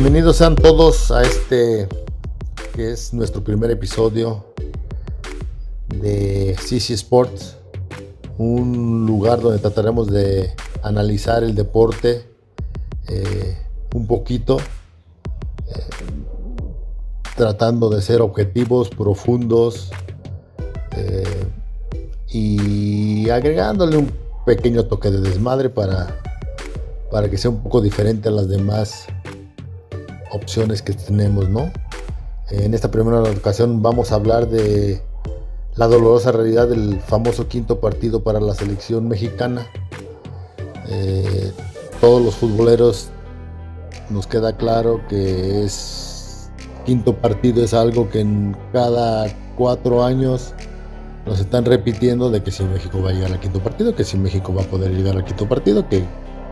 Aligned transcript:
Bienvenidos 0.00 0.36
sean 0.36 0.54
todos 0.54 1.10
a 1.10 1.22
este 1.22 1.88
que 2.72 2.92
es 2.92 3.12
nuestro 3.12 3.42
primer 3.42 3.72
episodio 3.72 4.44
de 5.88 6.54
CC 6.56 6.94
Sports, 6.94 7.56
un 8.38 9.06
lugar 9.06 9.40
donde 9.40 9.58
trataremos 9.58 10.06
de 10.06 10.54
analizar 10.84 11.42
el 11.42 11.56
deporte 11.56 12.30
eh, 13.08 13.58
un 13.92 14.06
poquito, 14.06 14.58
eh, 15.66 15.80
tratando 17.36 17.90
de 17.90 18.00
ser 18.00 18.20
objetivos, 18.20 18.90
profundos 18.90 19.90
eh, 20.96 21.44
y 22.28 23.28
agregándole 23.30 23.96
un 23.96 24.12
pequeño 24.46 24.84
toque 24.84 25.10
de 25.10 25.22
desmadre 25.22 25.70
para, 25.70 26.20
para 27.10 27.28
que 27.28 27.36
sea 27.36 27.50
un 27.50 27.64
poco 27.64 27.80
diferente 27.80 28.28
a 28.28 28.30
las 28.30 28.48
demás 28.48 29.08
opciones 30.32 30.82
que 30.82 30.92
tenemos, 30.92 31.48
¿no? 31.48 31.70
En 32.50 32.74
esta 32.74 32.90
primera 32.90 33.22
ocasión 33.22 33.82
vamos 33.82 34.12
a 34.12 34.16
hablar 34.16 34.48
de 34.48 35.02
la 35.74 35.86
dolorosa 35.86 36.32
realidad 36.32 36.68
del 36.68 37.00
famoso 37.00 37.46
quinto 37.48 37.80
partido 37.80 38.22
para 38.22 38.40
la 38.40 38.54
selección 38.54 39.06
mexicana. 39.08 39.66
Eh, 40.88 41.52
todos 42.00 42.22
los 42.22 42.34
futboleros 42.36 43.10
nos 44.10 44.26
queda 44.26 44.56
claro 44.56 45.00
que 45.08 45.64
es 45.64 46.50
quinto 46.86 47.14
partido 47.16 47.62
es 47.62 47.74
algo 47.74 48.08
que 48.08 48.20
en 48.20 48.56
cada 48.72 49.26
cuatro 49.56 50.04
años 50.04 50.54
nos 51.26 51.38
están 51.38 51.66
repitiendo 51.66 52.30
de 52.30 52.42
que 52.42 52.50
si 52.50 52.64
México 52.64 53.02
va 53.02 53.10
a 53.10 53.12
llegar 53.12 53.32
al 53.32 53.40
quinto 53.40 53.60
partido, 53.60 53.94
que 53.94 54.04
si 54.04 54.16
México 54.16 54.54
va 54.54 54.62
a 54.62 54.64
poder 54.64 54.92
llegar 54.92 55.14
al 55.16 55.24
quinto 55.24 55.46
partido, 55.46 55.86
que 55.86 56.02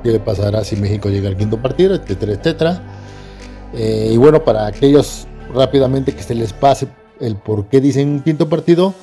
qué 0.02 0.20
pasará 0.20 0.62
si 0.62 0.77
México 0.77 1.08
llega 1.08 1.28
al 1.28 1.36
quinto 1.36 1.60
partido, 1.60 1.94
etcétera, 1.94 2.32
etcétera. 2.32 2.95
Eh, 3.77 4.10
y 4.14 4.16
bueno, 4.16 4.42
para 4.42 4.66
aquellos 4.66 5.28
rápidamente 5.52 6.14
que 6.14 6.22
se 6.22 6.34
les 6.34 6.55
pase 6.55 6.88
el 7.20 7.36
por 7.36 7.69
qué 7.69 7.80
dicen 7.80 8.22
quinto 8.22 8.48
partido, 8.48 8.94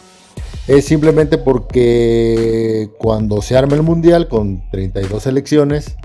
es 0.67 0.85
simplemente 0.85 1.38
porque 1.38 2.89
cuando 2.97 3.41
se 3.41 3.55
arma 3.55 3.75
el 3.75 3.83
mundial 3.83 4.27
con 4.27 4.67
32 4.71 5.23
selecciones, 5.23 5.95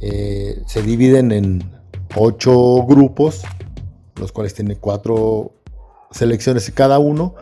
eh, 0.00 0.62
se 0.66 0.82
dividen 0.82 1.32
en 1.32 1.70
8 2.16 2.84
grupos, 2.86 3.42
los 4.16 4.30
cuales 4.30 4.52
tienen 4.52 4.76
4 4.78 5.52
selecciones 6.10 6.70
cada 6.74 6.98
uno. 6.98 7.34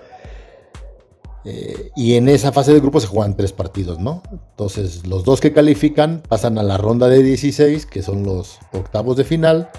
Eh, 1.44 1.90
y 1.96 2.14
en 2.14 2.28
esa 2.28 2.52
fase 2.52 2.74
de 2.74 2.80
grupos 2.80 3.04
se 3.04 3.08
juegan 3.08 3.34
tres 3.34 3.52
partidos, 3.52 3.98
¿no? 3.98 4.22
Entonces, 4.30 5.06
los 5.06 5.24
dos 5.24 5.40
que 5.40 5.52
califican 5.52 6.22
pasan 6.28 6.58
a 6.58 6.62
la 6.62 6.76
ronda 6.76 7.08
de 7.08 7.22
16, 7.22 7.86
que 7.86 8.02
son 8.02 8.24
los 8.24 8.58
octavos 8.72 9.16
de 9.16 9.24
final 9.24 9.70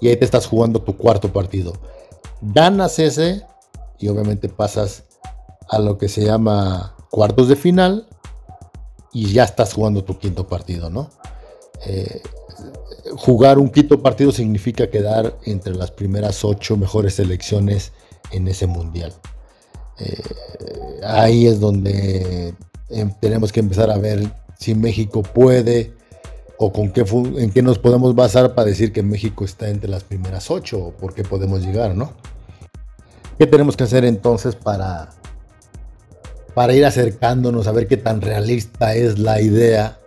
y 0.00 0.08
ahí 0.08 0.16
te 0.16 0.24
estás 0.24 0.46
jugando 0.46 0.82
tu 0.82 0.96
cuarto 0.96 1.32
partido. 1.32 1.72
Ganas 2.40 2.98
ese 2.98 3.44
y 3.98 4.08
obviamente 4.08 4.48
pasas 4.48 5.04
a 5.68 5.78
lo 5.78 5.98
que 5.98 6.08
se 6.08 6.24
llama 6.24 6.94
cuartos 7.10 7.48
de 7.48 7.56
final 7.56 8.06
y 9.12 9.32
ya 9.32 9.44
estás 9.44 9.74
jugando 9.74 10.04
tu 10.04 10.18
quinto 10.18 10.46
partido, 10.46 10.90
¿no? 10.90 11.10
Eh, 11.86 12.22
jugar 13.16 13.58
un 13.58 13.70
quinto 13.70 14.02
partido 14.02 14.32
significa 14.32 14.90
quedar 14.90 15.36
entre 15.44 15.74
las 15.74 15.90
primeras 15.90 16.44
ocho 16.44 16.76
mejores 16.76 17.14
selecciones 17.14 17.92
en 18.30 18.48
ese 18.48 18.66
mundial. 18.66 19.12
Eh, 19.98 21.00
ahí 21.04 21.46
es 21.46 21.60
donde 21.60 22.54
em, 22.90 23.12
tenemos 23.20 23.52
que 23.52 23.60
empezar 23.60 23.90
a 23.90 23.98
ver 23.98 24.30
si 24.58 24.74
México 24.74 25.22
puede 25.22 25.92
o 26.58 26.72
con 26.72 26.90
qué 26.90 27.04
en 27.36 27.52
qué 27.52 27.62
nos 27.62 27.78
podemos 27.78 28.14
basar 28.14 28.54
para 28.54 28.68
decir 28.68 28.92
que 28.92 29.02
México 29.02 29.44
está 29.44 29.68
entre 29.68 29.88
las 29.88 30.02
primeras 30.02 30.50
ocho 30.50 30.86
o 30.86 30.92
por 30.92 31.14
qué 31.14 31.22
podemos 31.22 31.62
llegar, 31.62 31.94
¿no? 31.94 32.12
¿Qué 33.38 33.46
tenemos 33.46 33.76
que 33.76 33.84
hacer 33.84 34.04
entonces 34.04 34.56
para, 34.56 35.10
para 36.54 36.74
ir 36.74 36.84
acercándonos 36.84 37.68
a 37.68 37.72
ver 37.72 37.86
qué 37.86 37.96
tan 37.96 38.20
realista 38.20 38.94
es 38.94 39.20
la 39.20 39.40
idea 39.40 39.98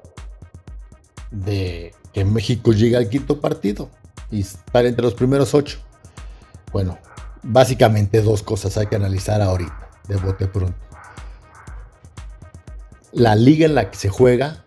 de 1.31 1.93
que 2.11 2.25
México 2.25 2.73
llegue 2.73 2.97
al 2.97 3.07
quinto 3.07 3.39
partido 3.39 3.89
y 4.29 4.41
estar 4.41 4.85
entre 4.85 5.03
los 5.03 5.13
primeros 5.13 5.53
ocho? 5.53 5.79
Bueno, 6.73 6.97
básicamente 7.41 8.21
dos 8.21 8.43
cosas 8.43 8.77
hay 8.77 8.87
que 8.87 8.97
analizar 8.97 9.41
ahorita, 9.41 9.89
de 10.09 10.17
bote 10.17 10.47
pronto. 10.47 10.75
La 13.13 13.35
liga 13.35 13.65
en 13.65 13.75
la 13.75 13.89
que 13.89 13.97
se 13.97 14.09
juega 14.09 14.65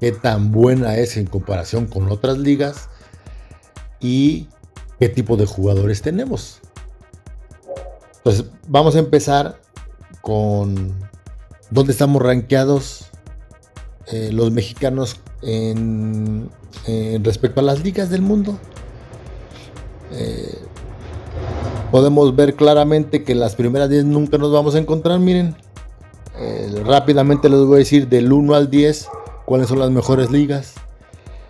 qué 0.00 0.12
tan 0.12 0.50
buena 0.50 0.96
es 0.96 1.16
en 1.16 1.26
comparación 1.26 1.86
con 1.86 2.10
otras 2.10 2.38
ligas 2.38 2.88
y 4.00 4.48
qué 4.98 5.08
tipo 5.08 5.36
de 5.36 5.46
jugadores 5.46 6.00
tenemos. 6.00 6.60
Entonces, 8.16 8.46
vamos 8.66 8.96
a 8.96 8.98
empezar 8.98 9.60
con 10.22 10.94
dónde 11.70 11.92
estamos 11.92 12.22
rankeados 12.22 13.06
eh, 14.12 14.30
los 14.32 14.50
mexicanos 14.50 15.20
en, 15.42 16.50
respecto 17.22 17.60
a 17.60 17.62
las 17.62 17.84
ligas 17.84 18.10
del 18.10 18.22
mundo. 18.22 18.58
Eh, 20.12 20.58
podemos 21.90 22.34
ver 22.34 22.54
claramente 22.54 23.22
que 23.22 23.34
las 23.34 23.54
primeras 23.54 23.88
10 23.90 24.06
nunca 24.06 24.38
nos 24.38 24.52
vamos 24.52 24.74
a 24.74 24.78
encontrar. 24.78 25.18
Miren, 25.20 25.54
eh, 26.36 26.82
rápidamente 26.84 27.48
les 27.48 27.60
voy 27.60 27.76
a 27.76 27.78
decir 27.78 28.08
del 28.08 28.32
1 28.32 28.54
al 28.54 28.70
10 28.70 29.08
cuáles 29.50 29.66
son 29.66 29.80
las 29.80 29.90
mejores 29.90 30.30
ligas. 30.30 30.74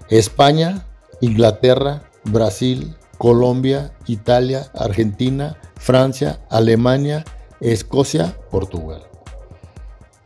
España, 0.09 0.87
Inglaterra, 1.21 2.05
Brasil, 2.25 2.97
Colombia, 3.19 3.93
Italia, 4.07 4.71
Argentina, 4.75 5.59
Francia, 5.77 6.41
Alemania, 6.49 7.27
Escocia, 7.61 8.39
Portugal. 8.51 9.03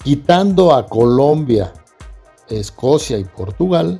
Quitando 0.04 0.72
a 0.72 0.86
Colombia, 0.86 1.72
Escocia 2.48 3.18
y 3.18 3.24
Portugal, 3.24 3.98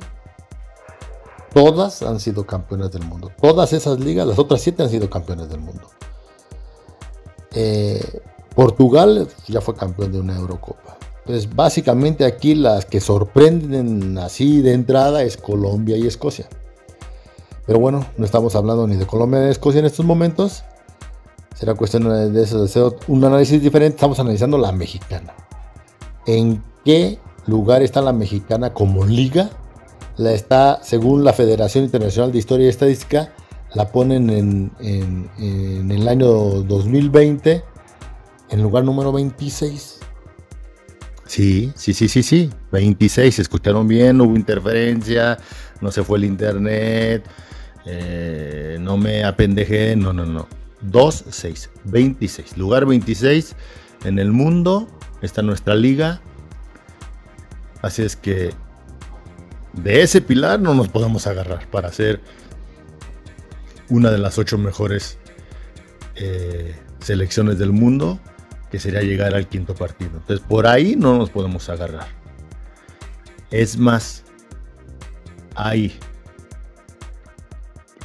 todas 1.53 2.01
han 2.01 2.21
sido 2.21 2.45
campeones 2.45 2.93
del 2.93 3.03
mundo. 3.03 3.29
Todas 3.41 3.73
esas 3.73 3.99
ligas, 3.99 4.25
las 4.25 4.39
otras 4.39 4.61
siete 4.61 4.83
han 4.83 4.89
sido 4.89 5.09
campeones 5.09 5.49
del 5.49 5.59
mundo. 5.59 5.89
Eh, 7.51 8.21
Portugal 8.55 9.27
ya 9.49 9.59
fue 9.59 9.75
campeón 9.75 10.13
de 10.13 10.21
una 10.21 10.37
Eurocopa. 10.37 10.97
Entonces, 11.25 11.55
básicamente 11.55 12.23
aquí 12.23 12.53
las 12.53 12.85
que 12.85 13.01
sorprenden 13.01 14.15
así 14.19 14.61
de 14.61 14.73
entrada 14.73 15.23
es 15.23 15.37
Colombia 15.37 15.97
y 15.97 16.05
Escocia. 16.05 16.47
Pero 17.65 17.79
bueno, 17.79 18.05
no 18.15 18.25
estamos 18.25 18.55
hablando 18.55 18.85
ni 18.85 18.95
de 18.95 19.07
Colombia 19.07 19.39
ni 19.39 19.45
de 19.47 19.51
Escocia 19.51 19.79
en 19.79 19.87
estos 19.87 20.05
momentos. 20.05 20.63
Será 21.55 21.73
cuestión 21.73 22.03
de 22.31 22.43
eso, 22.43 22.95
un 23.07 23.25
análisis 23.25 23.59
diferente. 23.59 23.95
Estamos 23.95 24.19
analizando 24.19 24.59
la 24.59 24.71
mexicana. 24.71 25.33
¿En 26.27 26.61
qué 26.83 27.17
lugar 27.47 27.81
está 27.81 28.01
la 28.01 28.13
mexicana 28.13 28.71
como 28.71 29.03
liga? 29.03 29.49
La 30.17 30.31
está, 30.31 30.79
según 30.83 31.23
la 31.23 31.33
Federación 31.33 31.85
Internacional 31.85 32.31
de 32.31 32.37
Historia 32.37 32.67
y 32.67 32.69
Estadística, 32.69 33.33
la 33.73 33.91
ponen 33.91 34.29
en, 34.29 34.71
en 34.79 35.91
el 35.91 36.07
año 36.07 36.27
2020 36.27 37.63
en 38.49 38.61
lugar 38.61 38.83
número 38.83 39.11
26. 39.11 40.04
Sí, 41.25 41.73
sí, 41.75 41.93
sí, 41.93 42.07
sí, 42.07 42.23
sí. 42.23 42.49
26, 42.71 43.39
escucharon 43.39 43.87
bien, 43.87 44.21
hubo 44.21 44.35
interferencia, 44.35 45.37
no 45.81 45.91
se 45.91 46.03
fue 46.03 46.19
el 46.19 46.25
internet, 46.25 47.25
eh, 47.85 48.77
no 48.79 48.97
me 48.97 49.23
apendejé, 49.23 49.95
no, 49.95 50.13
no, 50.13 50.25
no. 50.25 50.47
2, 50.81 51.25
6, 51.29 51.69
26. 51.85 52.57
Lugar 52.57 52.85
26 52.85 53.55
en 54.03 54.19
el 54.19 54.31
mundo 54.31 54.87
está 55.21 55.41
nuestra 55.41 55.75
liga. 55.75 56.21
Así 57.81 58.03
es 58.03 58.15
que 58.15 58.51
de 59.73 60.01
ese 60.01 60.21
pilar 60.21 60.59
no 60.59 60.73
nos 60.73 60.87
podemos 60.89 61.27
agarrar 61.27 61.67
para 61.69 61.91
ser 61.91 62.21
una 63.89 64.11
de 64.11 64.17
las 64.17 64.37
ocho 64.37 64.57
mejores 64.57 65.17
eh, 66.15 66.75
selecciones 66.99 67.59
del 67.59 67.71
mundo 67.71 68.19
que 68.75 68.79
sería 68.81 69.03
llegar 69.03 69.33
al 69.33 69.47
quinto 69.47 69.73
partido. 69.73 70.11
Entonces 70.15 70.45
por 70.45 70.67
ahí 70.67 70.97
no 70.97 71.17
nos 71.17 71.29
podemos 71.29 71.69
agarrar. 71.69 72.07
Es 73.49 73.77
más, 73.77 74.25
hay 75.55 75.97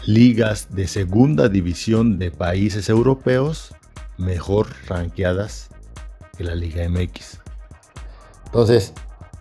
ligas 0.07 0.69
de 0.71 0.87
segunda 0.87 1.49
división 1.49 2.21
de 2.21 2.31
países 2.31 2.89
europeos 2.89 3.75
mejor 4.17 4.69
ranqueadas 4.87 5.71
que 6.39 6.45
la 6.45 6.55
Liga 6.55 6.89
MX. 6.89 7.41
Entonces, 8.47 8.93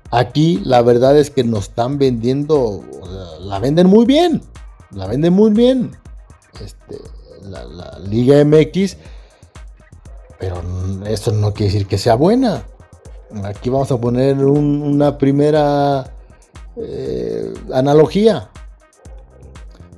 aquí 0.10 0.64
la 0.66 0.82
verdad 0.82 1.16
es 1.16 1.30
que 1.30 1.44
nos 1.44 1.66
están 1.66 2.00
vendiendo, 2.00 2.84
la 3.42 3.60
venden 3.60 3.86
muy 3.86 4.08
bien, 4.08 4.42
la 4.90 5.06
venden 5.06 5.34
muy 5.34 5.52
bien. 5.52 5.92
Este, 6.60 6.98
la, 7.44 7.66
la 7.66 8.00
Liga 8.00 8.44
MX 8.44 8.98
pero 10.40 10.64
eso 11.06 11.32
no 11.34 11.54
quiere 11.54 11.74
decir 11.74 11.88
que 11.88 11.98
sea 11.98 12.16
buena. 12.16 12.64
Aquí 13.44 13.70
vamos 13.70 13.92
a 13.92 14.00
poner 14.00 14.38
una 14.38 15.18
primera 15.18 16.12
eh, 16.78 17.54
analogía. 17.74 18.50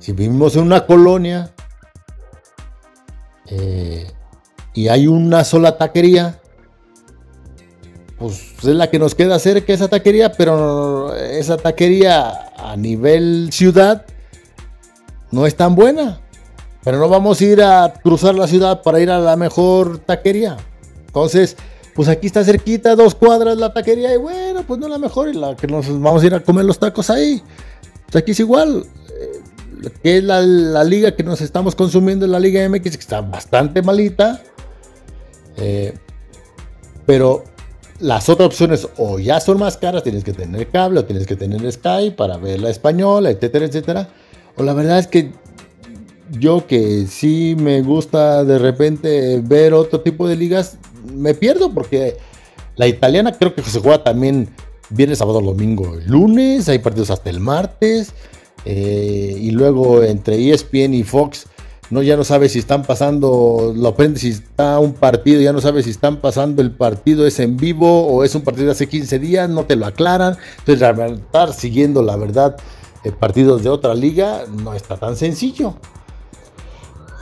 Si 0.00 0.12
vivimos 0.12 0.56
en 0.56 0.62
una 0.62 0.84
colonia 0.84 1.52
eh, 3.46 4.10
y 4.74 4.88
hay 4.88 5.06
una 5.06 5.44
sola 5.44 5.78
taquería, 5.78 6.40
pues 8.18 8.54
es 8.58 8.64
la 8.64 8.90
que 8.90 8.98
nos 8.98 9.14
queda 9.14 9.38
cerca 9.38 9.72
esa 9.72 9.88
taquería, 9.88 10.32
pero 10.32 11.14
esa 11.14 11.56
taquería 11.56 12.52
a 12.56 12.76
nivel 12.76 13.50
ciudad 13.52 14.04
no 15.30 15.46
es 15.46 15.56
tan 15.56 15.74
buena. 15.74 16.21
Pero 16.84 16.98
no 16.98 17.08
vamos 17.08 17.40
a 17.40 17.44
ir 17.44 17.62
a 17.62 17.92
cruzar 18.02 18.34
la 18.34 18.46
ciudad 18.46 18.82
para 18.82 19.00
ir 19.00 19.10
a 19.10 19.18
la 19.18 19.36
mejor 19.36 19.98
taquería. 19.98 20.56
Entonces, 21.06 21.56
pues 21.94 22.08
aquí 22.08 22.26
está 22.26 22.42
cerquita, 22.42 22.96
dos 22.96 23.14
cuadras 23.14 23.56
la 23.56 23.72
taquería, 23.72 24.14
y 24.14 24.16
bueno, 24.16 24.64
pues 24.66 24.80
no 24.80 24.88
la 24.88 24.98
mejor, 24.98 25.28
y 25.28 25.34
la 25.34 25.54
que 25.54 25.66
nos 25.66 25.88
vamos 26.00 26.22
a 26.22 26.26
ir 26.26 26.34
a 26.34 26.40
comer 26.40 26.64
los 26.64 26.78
tacos 26.78 27.10
ahí. 27.10 27.42
Pues 28.06 28.16
aquí 28.16 28.32
es 28.32 28.40
igual. 28.40 28.84
Eh, 29.10 29.90
que 30.02 30.18
es 30.18 30.24
la, 30.24 30.84
liga 30.84 31.14
que 31.14 31.22
nos 31.22 31.40
estamos 31.40 31.74
consumiendo, 31.74 32.26
la 32.26 32.38
Liga 32.40 32.68
MX, 32.68 32.82
que 32.82 33.00
está 33.00 33.20
bastante 33.20 33.82
malita. 33.82 34.40
Eh, 35.56 35.94
pero 37.06 37.44
las 38.00 38.28
otras 38.28 38.46
opciones 38.46 38.88
o 38.96 39.18
ya 39.18 39.40
son 39.40 39.58
más 39.58 39.76
caras, 39.76 40.02
tienes 40.02 40.24
que 40.24 40.32
tener 40.32 40.68
cable 40.68 41.00
o 41.00 41.04
tienes 41.04 41.26
que 41.26 41.36
tener 41.36 41.70
Sky 41.70 42.10
para 42.16 42.36
ver 42.36 42.60
la 42.60 42.70
española, 42.70 43.30
etcétera, 43.30 43.66
etcétera. 43.66 44.08
O 44.56 44.62
la 44.62 44.72
verdad 44.72 44.98
es 44.98 45.06
que 45.06 45.32
yo 46.32 46.66
que 46.66 47.06
sí 47.06 47.54
me 47.58 47.82
gusta 47.82 48.44
de 48.44 48.58
repente 48.58 49.40
ver 49.42 49.74
otro 49.74 50.00
tipo 50.00 50.26
de 50.26 50.36
ligas, 50.36 50.78
me 51.14 51.34
pierdo 51.34 51.72
porque 51.72 52.16
la 52.76 52.86
italiana 52.86 53.32
creo 53.32 53.54
que 53.54 53.62
se 53.62 53.80
juega 53.80 54.02
también 54.02 54.48
viernes, 54.90 55.18
sábado, 55.18 55.40
domingo, 55.40 55.96
lunes, 56.06 56.68
hay 56.68 56.78
partidos 56.78 57.10
hasta 57.10 57.30
el 57.30 57.40
martes. 57.40 58.12
Eh, 58.64 59.36
y 59.40 59.50
luego 59.50 60.04
entre 60.04 60.52
ESPN 60.52 60.94
y 60.94 61.02
Fox 61.02 61.46
no 61.90 62.00
ya 62.00 62.16
no 62.16 62.22
sabe 62.24 62.48
si 62.48 62.60
están 62.60 62.84
pasando, 62.84 63.74
lo 63.76 63.88
aprende 63.88 64.18
si 64.18 64.30
está 64.30 64.78
un 64.78 64.94
partido, 64.94 65.42
ya 65.42 65.52
no 65.52 65.60
sabe 65.60 65.82
si 65.82 65.90
están 65.90 66.20
pasando 66.20 66.62
el 66.62 66.70
partido 66.70 67.26
es 67.26 67.38
en 67.40 67.56
vivo 67.56 68.06
o 68.06 68.24
es 68.24 68.34
un 68.34 68.42
partido 68.42 68.66
de 68.66 68.72
hace 68.72 68.88
15 68.88 69.18
días, 69.18 69.50
no 69.50 69.64
te 69.64 69.76
lo 69.76 69.84
aclaran. 69.84 70.38
Entonces, 70.60 70.88
estar 71.10 71.52
siguiendo 71.52 72.02
la 72.02 72.16
verdad 72.16 72.56
eh, 73.04 73.12
partidos 73.12 73.62
de 73.62 73.68
otra 73.68 73.94
liga 73.94 74.44
no 74.48 74.72
está 74.74 74.96
tan 74.96 75.16
sencillo. 75.16 75.74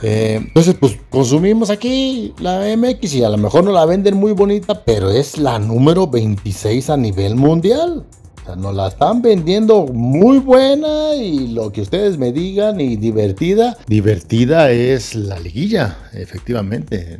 Eh, 0.01 0.35
entonces, 0.37 0.75
pues 0.79 0.97
consumimos 1.09 1.69
aquí 1.69 2.33
la 2.39 2.75
MX 2.75 3.13
y 3.15 3.23
a 3.23 3.29
lo 3.29 3.37
mejor 3.37 3.63
no 3.63 3.71
la 3.71 3.85
venden 3.85 4.17
muy 4.17 4.31
bonita, 4.31 4.83
pero 4.83 5.11
es 5.11 5.37
la 5.37 5.59
número 5.59 6.07
26 6.07 6.89
a 6.89 6.97
nivel 6.97 7.35
mundial. 7.35 8.05
O 8.41 8.45
sea, 8.45 8.55
nos 8.55 8.73
la 8.73 8.87
están 8.87 9.21
vendiendo 9.21 9.85
muy 9.85 10.39
buena 10.39 11.13
y 11.15 11.49
lo 11.49 11.71
que 11.71 11.81
ustedes 11.81 12.17
me 12.17 12.31
digan 12.31 12.81
y 12.81 12.95
divertida. 12.95 13.77
Divertida 13.87 14.71
es 14.71 15.13
la 15.13 15.39
liguilla, 15.39 15.97
efectivamente. 16.13 17.19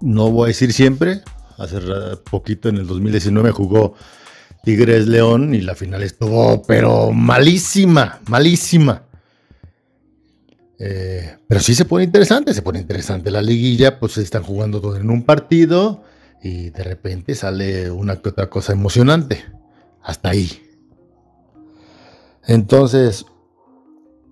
No 0.00 0.30
voy 0.30 0.44
a 0.44 0.48
decir 0.48 0.72
siempre. 0.72 1.20
Hace 1.58 1.78
poquito 2.28 2.68
en 2.68 2.78
el 2.78 2.86
2019 2.86 3.52
jugó 3.52 3.94
Tigres 4.64 5.06
León 5.06 5.54
y 5.54 5.60
la 5.60 5.74
final 5.74 6.02
estuvo, 6.02 6.62
pero 6.62 7.12
malísima, 7.12 8.20
malísima. 8.26 9.04
Eh, 10.82 11.36
pero 11.46 11.60
sí 11.60 11.74
se 11.74 11.84
pone 11.84 12.04
interesante, 12.04 12.54
se 12.54 12.62
pone 12.62 12.78
interesante 12.78 13.30
la 13.30 13.42
liguilla, 13.42 14.00
pues 14.00 14.16
están 14.16 14.42
jugando 14.42 14.80
todo 14.80 14.96
en 14.96 15.10
un 15.10 15.24
partido 15.24 16.02
y 16.42 16.70
de 16.70 16.82
repente 16.82 17.34
sale 17.34 17.90
una 17.90 18.16
que 18.16 18.30
otra 18.30 18.48
cosa 18.48 18.72
emocionante. 18.72 19.44
Hasta 20.02 20.30
ahí. 20.30 20.50
Entonces, 22.46 23.26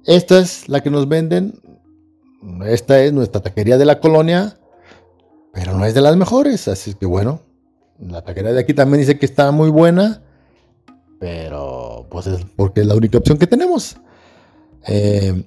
esta 0.07 0.39
es 0.39 0.71
la 0.71 0.81
que 0.81 0.89
nos 0.89 1.07
venden. 1.07 1.61
Esta 2.65 3.03
es 3.03 3.13
nuestra 3.13 3.43
taquería 3.43 3.77
de 3.77 3.85
la 3.85 4.01
colonia, 4.01 4.59
pero 5.53 5.77
no 5.77 5.85
es 5.85 5.93
de 5.93 6.01
las 6.01 6.17
mejores. 6.17 6.67
Así 6.67 6.95
que 6.95 7.05
bueno, 7.05 7.43
la 7.99 8.23
taquería 8.23 8.55
de 8.55 8.61
aquí 8.61 8.73
también 8.73 9.01
dice 9.01 9.19
que 9.19 9.27
está 9.27 9.51
muy 9.51 9.69
buena, 9.69 10.23
pero 11.21 12.07
pues 12.11 12.27
es 12.27 12.41
porque 12.57 12.81
es 12.81 12.87
la 12.87 12.95
única 12.95 13.19
opción 13.19 13.37
que 13.37 13.47
tenemos. 13.47 13.99
Eh, 14.87 15.45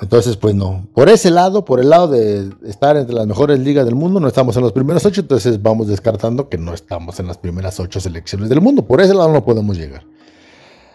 entonces, 0.00 0.36
pues 0.36 0.54
no. 0.54 0.86
Por 0.94 1.08
ese 1.08 1.30
lado, 1.30 1.64
por 1.64 1.78
el 1.78 1.90
lado 1.90 2.08
de 2.08 2.50
estar 2.64 2.96
entre 2.96 3.14
las 3.14 3.26
mejores 3.26 3.60
ligas 3.60 3.84
del 3.84 3.94
mundo, 3.94 4.20
no 4.20 4.28
estamos 4.28 4.56
en 4.56 4.62
los 4.62 4.72
primeros 4.72 5.04
ocho, 5.04 5.20
entonces 5.20 5.62
vamos 5.62 5.86
descartando 5.86 6.48
que 6.48 6.58
no 6.58 6.74
estamos 6.74 7.20
en 7.20 7.26
las 7.26 7.38
primeras 7.38 7.78
ocho 7.78 8.00
selecciones 8.00 8.48
del 8.48 8.60
mundo. 8.60 8.84
Por 8.84 9.00
ese 9.00 9.14
lado 9.14 9.32
no 9.32 9.44
podemos 9.44 9.76
llegar. 9.76 10.04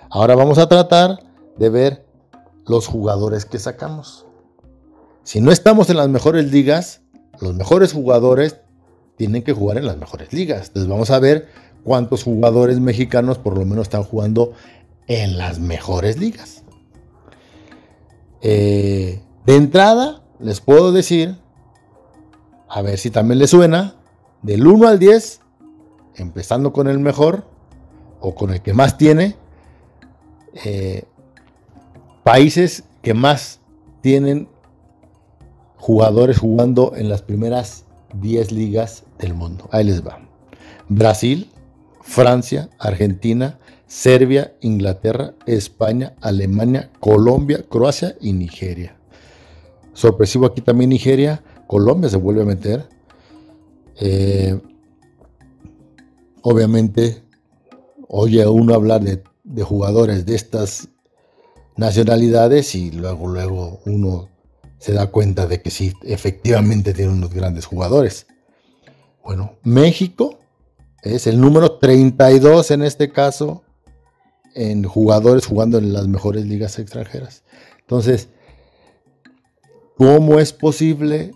Ahora 0.09 0.35
vamos 0.35 0.57
a 0.57 0.67
tratar 0.67 1.19
de 1.57 1.69
ver 1.69 2.05
los 2.65 2.87
jugadores 2.87 3.45
que 3.45 3.59
sacamos. 3.59 4.25
Si 5.23 5.41
no 5.41 5.51
estamos 5.51 5.89
en 5.89 5.97
las 5.97 6.09
mejores 6.09 6.51
ligas, 6.51 7.01
los 7.39 7.53
mejores 7.53 7.93
jugadores 7.93 8.57
tienen 9.15 9.43
que 9.43 9.53
jugar 9.53 9.77
en 9.77 9.85
las 9.85 9.97
mejores 9.97 10.33
ligas. 10.33 10.67
Entonces 10.67 10.89
vamos 10.89 11.11
a 11.11 11.19
ver 11.19 11.47
cuántos 11.83 12.23
jugadores 12.23 12.79
mexicanos 12.79 13.37
por 13.37 13.57
lo 13.57 13.65
menos 13.65 13.83
están 13.83 14.03
jugando 14.03 14.53
en 15.07 15.37
las 15.37 15.59
mejores 15.59 16.17
ligas. 16.17 16.63
Eh, 18.41 19.21
de 19.45 19.55
entrada, 19.55 20.21
les 20.39 20.61
puedo 20.61 20.91
decir, 20.91 21.35
a 22.69 22.81
ver 22.81 22.97
si 22.97 23.09
también 23.09 23.39
les 23.39 23.49
suena, 23.49 23.95
del 24.41 24.65
1 24.67 24.87
al 24.87 24.99
10, 24.99 25.41
empezando 26.15 26.73
con 26.73 26.87
el 26.87 26.99
mejor 26.99 27.45
o 28.19 28.35
con 28.35 28.51
el 28.51 28.61
que 28.61 28.73
más 28.73 28.97
tiene, 28.97 29.35
eh, 30.65 31.03
países 32.23 32.83
que 33.01 33.13
más 33.13 33.61
tienen 34.01 34.49
jugadores 35.77 36.39
jugando 36.39 36.93
en 36.95 37.09
las 37.09 37.21
primeras 37.21 37.85
10 38.15 38.51
ligas 38.51 39.03
del 39.19 39.33
mundo. 39.33 39.69
Ahí 39.71 39.83
les 39.83 40.05
va. 40.05 40.19
Brasil, 40.89 41.49
Francia, 42.01 42.69
Argentina, 42.79 43.59
Serbia, 43.87 44.53
Inglaterra, 44.61 45.33
España, 45.45 46.13
Alemania, 46.21 46.91
Colombia, 46.99 47.63
Croacia 47.67 48.15
y 48.19 48.33
Nigeria. 48.33 48.97
Sorpresivo 49.93 50.45
aquí 50.45 50.61
también 50.61 50.89
Nigeria, 50.89 51.41
Colombia 51.67 52.09
se 52.09 52.17
vuelve 52.17 52.41
a 52.41 52.45
meter. 52.45 52.87
Eh, 53.99 54.59
obviamente, 56.41 57.23
oye 58.09 58.45
uno 58.45 58.75
hablar 58.75 59.01
de, 59.01 59.23
de 59.43 59.63
jugadores 59.63 60.25
de 60.25 60.35
estas 60.35 60.89
nacionalidades 61.77 62.75
y 62.75 62.91
luego, 62.91 63.27
luego 63.27 63.79
uno 63.85 64.29
se 64.79 64.93
da 64.93 65.07
cuenta 65.07 65.47
de 65.47 65.61
que 65.61 65.71
sí, 65.71 65.93
efectivamente 66.03 66.93
tiene 66.93 67.13
unos 67.13 67.33
grandes 67.33 67.65
jugadores. 67.65 68.27
Bueno, 69.23 69.53
México 69.63 70.39
es 71.03 71.25
el 71.25 71.39
número 71.39 71.77
32 71.79 72.71
en 72.71 72.83
este 72.83 73.11
caso 73.11 73.63
en 74.57 74.83
jugadores 74.83 75.45
jugando 75.45 75.77
en 75.77 75.93
las 75.93 76.07
mejores 76.07 76.45
ligas 76.45 76.79
extranjeras. 76.79 77.43
Entonces, 77.81 78.29
¿cómo 79.95 80.39
es 80.39 80.51
posible 80.51 81.31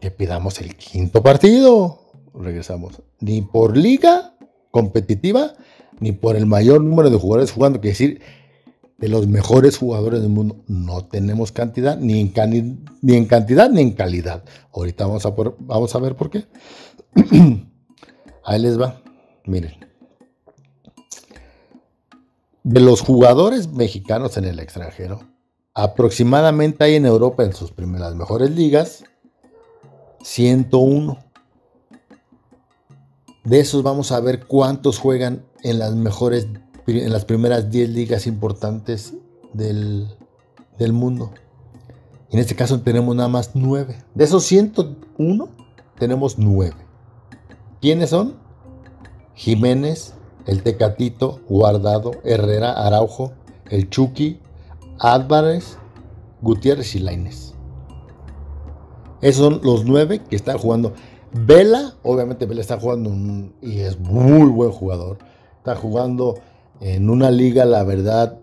que 0.00 0.12
pidamos 0.12 0.60
el 0.60 0.76
quinto 0.76 1.22
partido? 1.22 2.00
Regresamos. 2.32 3.02
Ni 3.18 3.42
por 3.42 3.76
liga 3.76 4.36
competitiva, 4.70 5.54
ni 5.98 6.12
por 6.12 6.36
el 6.36 6.46
mayor 6.46 6.80
número 6.80 7.10
de 7.10 7.18
jugadores 7.18 7.50
jugando. 7.50 7.80
Quiere 7.80 7.92
decir, 7.92 8.20
de 8.98 9.08
los 9.08 9.26
mejores 9.26 9.76
jugadores 9.76 10.20
del 10.20 10.30
mundo 10.30 10.62
no 10.68 11.06
tenemos 11.06 11.50
cantidad, 11.50 11.98
ni 11.98 12.20
en, 12.20 12.86
ni 13.02 13.14
en 13.14 13.26
cantidad 13.26 13.68
ni 13.68 13.80
en 13.80 13.92
calidad. 13.92 14.44
Ahorita 14.72 15.06
vamos 15.06 15.26
a, 15.26 15.34
vamos 15.58 15.94
a 15.94 15.98
ver 15.98 16.14
por 16.14 16.30
qué. 16.30 16.44
Ahí 18.44 18.60
les 18.60 18.80
va. 18.80 19.02
Miren 19.44 19.86
de 22.66 22.80
los 22.80 23.00
jugadores 23.00 23.68
mexicanos 23.68 24.36
en 24.36 24.44
el 24.44 24.58
extranjero, 24.58 25.20
aproximadamente 25.72 26.82
hay 26.82 26.96
en 26.96 27.06
Europa 27.06 27.44
en 27.44 27.52
sus 27.52 27.70
primeras 27.70 28.16
mejores 28.16 28.50
ligas 28.50 29.04
101. 30.24 31.16
De 33.44 33.60
esos 33.60 33.84
vamos 33.84 34.10
a 34.10 34.18
ver 34.18 34.46
cuántos 34.46 34.98
juegan 34.98 35.44
en 35.62 35.78
las 35.78 35.94
mejores, 35.94 36.48
en 36.88 37.12
las 37.12 37.24
primeras 37.24 37.70
10 37.70 37.90
ligas 37.90 38.26
importantes 38.26 39.14
del, 39.52 40.08
del 40.76 40.92
mundo. 40.92 41.30
En 42.32 42.40
este 42.40 42.56
caso 42.56 42.80
tenemos 42.80 43.14
nada 43.14 43.28
más 43.28 43.52
9. 43.54 43.96
De 44.12 44.24
esos 44.24 44.42
101 44.42 45.48
tenemos 46.00 46.36
9. 46.36 46.74
¿Quiénes 47.80 48.10
son? 48.10 48.34
Jiménez, 49.34 50.15
el 50.46 50.62
Tecatito, 50.62 51.40
Guardado, 51.48 52.12
Herrera, 52.24 52.72
Araujo, 52.72 53.32
el 53.70 53.90
Chucky, 53.90 54.40
Álvarez, 54.98 55.76
Gutiérrez 56.40 56.94
y 56.94 57.00
Laines. 57.00 57.54
Esos 59.20 59.44
son 59.44 59.60
los 59.62 59.84
nueve 59.84 60.20
que 60.28 60.36
están 60.36 60.58
jugando. 60.58 60.92
Vela, 61.32 61.94
obviamente 62.02 62.46
Vela 62.46 62.60
está 62.60 62.78
jugando 62.78 63.10
y 63.60 63.80
es 63.80 63.98
muy 63.98 64.48
buen 64.48 64.70
jugador. 64.70 65.18
Está 65.58 65.74
jugando 65.74 66.36
en 66.80 67.10
una 67.10 67.30
liga, 67.30 67.64
la 67.64 67.82
verdad, 67.82 68.38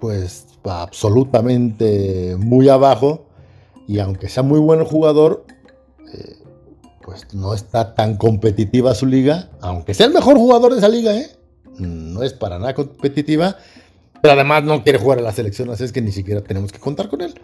pues 0.00 0.46
absolutamente 0.64 2.36
muy 2.38 2.68
abajo 2.68 3.24
y 3.86 3.98
aunque 3.98 4.28
sea 4.28 4.42
muy 4.42 4.60
buen 4.60 4.84
jugador, 4.84 5.44
eh, 6.12 6.36
pues 7.04 7.34
no 7.34 7.52
está 7.52 7.94
tan 7.94 8.16
competitiva 8.16 8.94
su 8.94 9.04
liga, 9.04 9.50
aunque 9.60 9.92
sea 9.92 10.06
el 10.06 10.14
mejor 10.14 10.38
jugador 10.38 10.72
de 10.72 10.78
esa 10.78 10.88
liga, 10.88 11.14
¿eh? 11.14 11.30
no 11.78 12.22
es 12.22 12.32
para 12.32 12.58
nada 12.58 12.74
competitiva, 12.74 13.58
pero 14.22 14.32
además 14.32 14.64
no 14.64 14.82
quiere 14.82 14.98
jugar 14.98 15.18
a 15.18 15.22
la 15.22 15.32
selección, 15.32 15.68
así 15.68 15.84
es 15.84 15.92
que 15.92 16.00
ni 16.00 16.12
siquiera 16.12 16.40
tenemos 16.42 16.72
que 16.72 16.78
contar 16.78 17.10
con 17.10 17.20
él. 17.20 17.34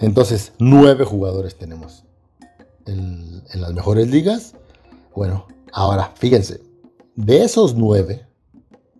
Entonces, 0.00 0.52
nueve 0.58 1.04
jugadores 1.04 1.56
tenemos 1.56 2.04
en, 2.86 3.42
en 3.52 3.60
las 3.60 3.72
mejores 3.72 4.08
ligas. 4.08 4.54
Bueno, 5.14 5.46
ahora 5.72 6.12
fíjense, 6.16 6.60
de 7.14 7.44
esos 7.44 7.76
nueve 7.76 8.26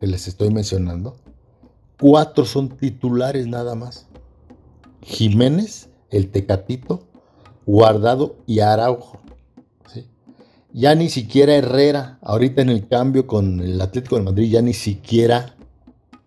que 0.00 0.06
les 0.06 0.28
estoy 0.28 0.50
mencionando, 0.50 1.16
cuatro 2.00 2.44
son 2.44 2.68
titulares 2.68 3.48
nada 3.48 3.74
más. 3.74 4.06
Jiménez, 5.02 5.88
el 6.10 6.30
Tecatito, 6.30 7.08
Guardado 7.66 8.36
y 8.46 8.60
Araujo. 8.60 9.18
Ya 10.72 10.94
ni 10.94 11.08
siquiera 11.08 11.54
Herrera, 11.54 12.18
ahorita 12.22 12.62
en 12.62 12.68
el 12.68 12.86
cambio 12.88 13.26
con 13.26 13.60
el 13.60 13.80
Atlético 13.80 14.16
de 14.16 14.22
Madrid, 14.22 14.50
ya 14.50 14.62
ni 14.62 14.74
siquiera 14.74 15.56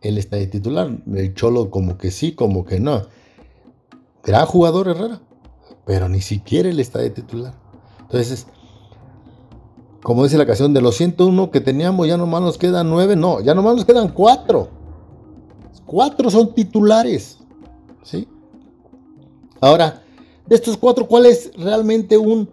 él 0.01 0.17
está 0.17 0.37
de 0.37 0.47
titular. 0.47 0.89
El 1.13 1.33
Cholo 1.35 1.69
como 1.69 1.97
que 1.97 2.11
sí, 2.11 2.33
como 2.33 2.65
que 2.65 2.79
no. 2.79 3.03
Gran 4.23 4.45
jugador 4.45 4.87
Herrera, 4.87 5.21
pero 5.85 6.09
ni 6.09 6.21
siquiera 6.21 6.69
él 6.69 6.79
está 6.79 6.99
de 6.99 7.11
titular. 7.11 7.53
Entonces, 8.01 8.47
como 10.01 10.23
dice 10.23 10.37
la 10.37 10.47
canción, 10.47 10.73
de 10.73 10.81
los 10.81 10.95
101 10.95 11.51
que 11.51 11.61
teníamos, 11.61 12.07
ya 12.07 12.17
nomás 12.17 12.41
nos 12.41 12.57
quedan 12.57 12.89
9, 12.89 13.15
no, 13.15 13.39
ya 13.41 13.53
nomás 13.53 13.75
nos 13.75 13.85
quedan 13.85 14.09
4. 14.09 14.69
4 15.85 16.29
son 16.29 16.53
titulares. 16.53 17.37
¿Sí? 18.03 18.27
Ahora, 19.59 20.01
de 20.47 20.55
estos 20.55 20.77
4, 20.77 21.07
¿cuál 21.07 21.27
es 21.27 21.51
realmente 21.55 22.17
un 22.17 22.49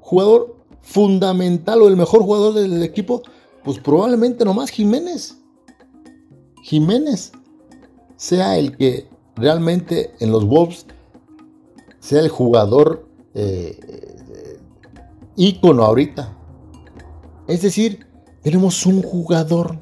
jugador 0.00 0.57
fundamental 0.88 1.82
o 1.82 1.88
el 1.88 1.96
mejor 1.96 2.22
jugador 2.22 2.54
del 2.54 2.82
equipo? 2.82 3.22
Pues 3.62 3.78
probablemente 3.78 4.44
nomás 4.44 4.70
Jiménez. 4.70 5.36
Jiménez 6.62 7.32
sea 8.16 8.56
el 8.56 8.76
que 8.76 9.06
realmente 9.36 10.14
en 10.20 10.32
los 10.32 10.46
Wolves 10.46 10.86
sea 12.00 12.20
el 12.20 12.30
jugador 12.30 13.06
eh, 13.34 14.58
ícono 15.36 15.84
ahorita. 15.84 16.36
Es 17.46 17.62
decir, 17.62 18.06
tenemos 18.42 18.86
un 18.86 19.02
jugador, 19.02 19.78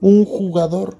un 0.00 0.24
jugador. 0.24 0.98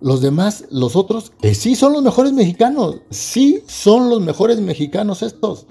Los 0.00 0.20
demás, 0.20 0.64
los 0.70 0.96
otros, 0.96 1.30
que 1.40 1.54
sí 1.54 1.74
son 1.74 1.92
los 1.92 2.02
mejores 2.02 2.32
mexicanos, 2.32 3.00
sí 3.10 3.62
son 3.66 4.08
los 4.08 4.22
mejores 4.22 4.58
mexicanos 4.60 5.22
estos, 5.22 5.66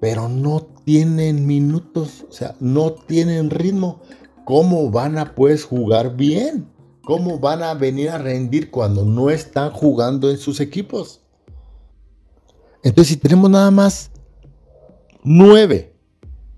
pero 0.00 0.30
no 0.30 0.73
tienen 0.84 1.46
minutos, 1.46 2.24
o 2.28 2.32
sea, 2.32 2.54
no 2.60 2.92
tienen 2.92 3.50
ritmo. 3.50 4.00
¿Cómo 4.44 4.90
van 4.90 5.18
a 5.18 5.34
pues 5.34 5.64
jugar 5.64 6.16
bien? 6.16 6.68
¿Cómo 7.02 7.38
van 7.38 7.62
a 7.62 7.74
venir 7.74 8.10
a 8.10 8.18
rendir 8.18 8.70
cuando 8.70 9.04
no 9.04 9.30
están 9.30 9.70
jugando 9.70 10.30
en 10.30 10.38
sus 10.38 10.60
equipos? 10.60 11.20
Entonces, 12.82 13.14
si 13.14 13.16
tenemos 13.16 13.50
nada 13.50 13.70
más 13.70 14.10
nueve 15.22 15.94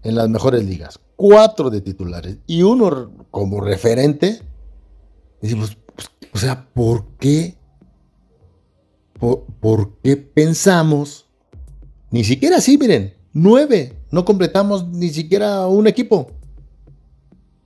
en 0.02 0.16
las 0.16 0.28
mejores 0.28 0.64
ligas, 0.64 1.00
cuatro 1.16 1.70
de 1.70 1.80
titulares 1.80 2.38
y 2.46 2.62
uno 2.62 3.12
como 3.30 3.60
referente, 3.60 4.40
decimos, 5.40 5.76
pues, 5.94 6.10
o 6.32 6.38
sea, 6.38 6.68
¿por 6.74 7.06
qué? 7.18 7.56
¿Por, 9.18 9.98
qué 10.02 10.16
pensamos? 10.16 11.26
Ni 12.10 12.22
siquiera 12.24 12.58
así, 12.58 12.76
miren, 12.76 13.14
nueve, 13.32 13.95
no 14.10 14.24
completamos 14.24 14.86
ni 14.88 15.08
siquiera 15.10 15.66
un 15.66 15.86
equipo. 15.86 16.28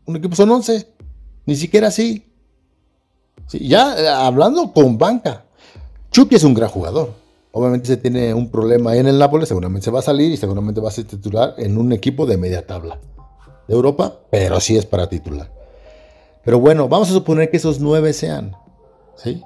Un 0.07 0.17
equipo 0.17 0.35
son 0.35 0.51
once, 0.51 0.89
ni 1.47 1.57
siquiera 1.57 1.89
así. 1.89 2.27
ya 3.53 3.99
eh, 3.99 4.09
hablando 4.09 4.73
con 4.73 4.99
banca, 4.99 5.45
Chucky 6.11 6.37
es 6.37 6.45
un 6.45 6.55
gran 6.55 6.69
jugador. 6.69 7.15
Obviamente 7.53 7.89
se 7.89 7.97
tiene 7.97 8.33
un 8.33 8.51
problema 8.51 8.97
en 8.97 9.09
el 9.09 9.19
Nápoles, 9.19 9.49
seguramente 9.49 9.85
se 9.85 9.91
va 9.91 9.99
a 9.99 10.03
salir 10.03 10.31
y 10.31 10.37
seguramente 10.37 10.81
va 10.81 10.89
a 10.89 10.93
ser 10.93 11.05
titular 11.05 11.55
en 11.59 11.79
un 11.79 11.93
equipo 11.93 12.27
de 12.27 12.37
media 12.37 12.67
tabla 12.67 12.99
de 13.67 13.75
Europa, 13.75 14.21
pero 14.31 14.61
sí 14.61 14.77
es 14.77 14.87
para 14.87 15.09
titular. 15.09 15.53
Pero 16.45 16.61
bueno, 16.61 16.89
vamos 16.89 17.11
a 17.11 17.13
suponer 17.13 17.51
que 17.51 17.57
esos 17.57 17.81
nueve 17.81 18.13
sean, 18.13 18.57
¿sí? 19.17 19.43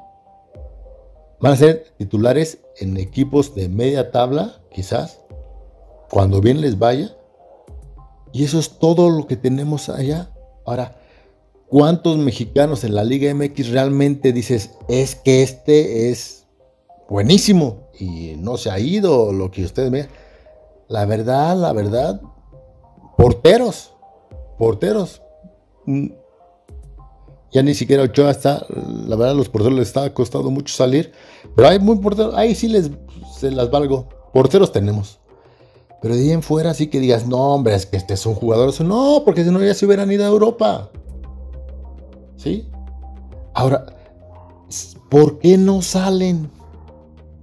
Van 1.40 1.52
a 1.52 1.56
ser 1.56 1.92
titulares 1.98 2.58
en 2.78 2.96
equipos 2.96 3.54
de 3.54 3.68
media 3.68 4.10
tabla, 4.10 4.60
quizás, 4.72 5.20
cuando 6.14 6.40
bien 6.40 6.60
les 6.60 6.78
vaya. 6.78 7.12
Y 8.32 8.44
eso 8.44 8.60
es 8.60 8.78
todo 8.78 9.10
lo 9.10 9.26
que 9.26 9.36
tenemos 9.36 9.88
allá. 9.88 10.30
Ahora, 10.64 10.96
¿cuántos 11.66 12.16
mexicanos 12.18 12.84
en 12.84 12.94
la 12.94 13.02
Liga 13.02 13.34
MX 13.34 13.70
realmente 13.70 14.32
dices, 14.32 14.70
es 14.86 15.16
que 15.16 15.42
este 15.42 16.10
es 16.10 16.46
buenísimo 17.10 17.88
y 17.98 18.34
no 18.38 18.56
se 18.58 18.70
ha 18.70 18.78
ido 18.78 19.32
lo 19.32 19.50
que 19.50 19.64
ustedes 19.64 19.90
vean? 19.90 20.08
La 20.86 21.04
verdad, 21.04 21.56
la 21.56 21.72
verdad, 21.72 22.20
porteros, 23.16 23.92
porteros. 24.56 25.20
Mm, 25.84 26.10
ya 27.50 27.62
ni 27.64 27.74
siquiera 27.74 28.04
Ochoa 28.04 28.30
está, 28.30 28.64
la 28.68 29.16
verdad 29.16 29.34
los 29.34 29.48
porteros 29.48 29.76
les 29.76 29.88
está 29.88 30.14
costando 30.14 30.50
mucho 30.52 30.72
salir, 30.74 31.10
pero 31.56 31.68
hay 31.68 31.80
muy 31.80 31.98
porteros, 31.98 32.36
ahí 32.36 32.54
sí 32.54 32.68
les 32.68 32.92
se 33.36 33.50
las 33.50 33.68
valgo. 33.68 34.08
Porteros 34.32 34.70
tenemos. 34.70 35.18
Pero 36.04 36.16
de 36.16 36.20
ahí 36.20 36.32
en 36.32 36.42
fuera 36.42 36.74
sí 36.74 36.88
que 36.88 37.00
digas, 37.00 37.26
no, 37.26 37.38
hombre, 37.54 37.74
es 37.74 37.86
que 37.86 37.96
este 37.96 38.12
es 38.12 38.26
un 38.26 38.34
jugador. 38.34 38.78
No, 38.82 39.22
porque 39.24 39.42
si 39.42 39.50
no 39.50 39.64
ya 39.64 39.72
se 39.72 39.86
hubieran 39.86 40.12
ido 40.12 40.22
a 40.22 40.28
Europa. 40.28 40.90
¿Sí? 42.36 42.68
Ahora, 43.54 43.86
¿por 45.08 45.38
qué 45.38 45.56
no 45.56 45.80
salen? 45.80 46.50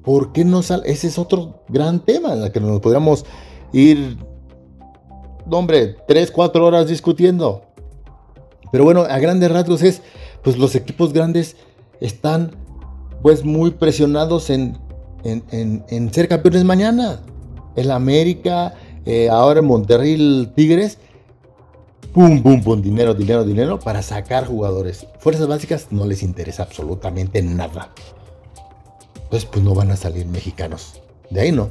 ¿Por 0.03 0.32
qué 0.32 0.46
no 0.46 0.62
salen? 0.62 0.88
Ese 0.91 1.08
es 1.08 1.18
otro 1.18 1.63
gran 1.70 2.01
tema 2.01 2.36
en 2.36 2.44
el 2.44 2.51
que 2.51 2.60
nos 2.60 2.80
podríamos 2.82 3.25
ir, 3.74 4.20
hombre, 5.50 5.96
tres, 6.08 6.30
cuatro 6.30 6.63
horas 6.63 6.88
discutiendo. 6.88 7.63
Pero 8.72 8.84
bueno, 8.84 9.01
a 9.10 9.18
grandes 9.18 9.51
rasgos 9.51 9.82
es, 9.82 10.03
pues 10.44 10.60
los 10.60 10.75
equipos 10.75 11.13
grandes 11.13 11.56
están 12.00 12.51
pues 13.24 13.44
muy 13.44 13.72
presionados 13.72 14.51
en, 14.51 14.77
en, 15.24 16.13
ser 16.13 16.27
campeones 16.27 16.63
mañana. 16.63 17.22
El 17.75 17.92
América, 17.92 18.75
eh, 19.06 19.30
ahora 19.30 19.60
en 19.60 19.66
Monterrey 19.66 20.51
Tigres, 20.56 20.98
pum, 22.13 22.42
pum, 22.42 22.62
pum, 22.62 22.82
dinero, 22.82 23.13
dinero, 23.13 23.44
dinero 23.44 23.80
para 23.80 24.01
sacar 24.01 24.46
jugadores. 24.46 25.08
Fuerzas 25.20 25.48
básicas 25.48 25.88
no 25.92 26.06
les 26.06 26.24
interesa 26.24 26.63
absolutamente 26.63 27.42
nada. 27.42 27.92
Entonces 29.24 29.50
pues 29.51 29.63
no 29.63 29.74
van 29.74 29.92
a 29.92 29.96
salir 29.96 30.25
mexicanos. 30.25 31.01
De 31.30 31.42
ahí 31.42 31.51
no. 31.51 31.70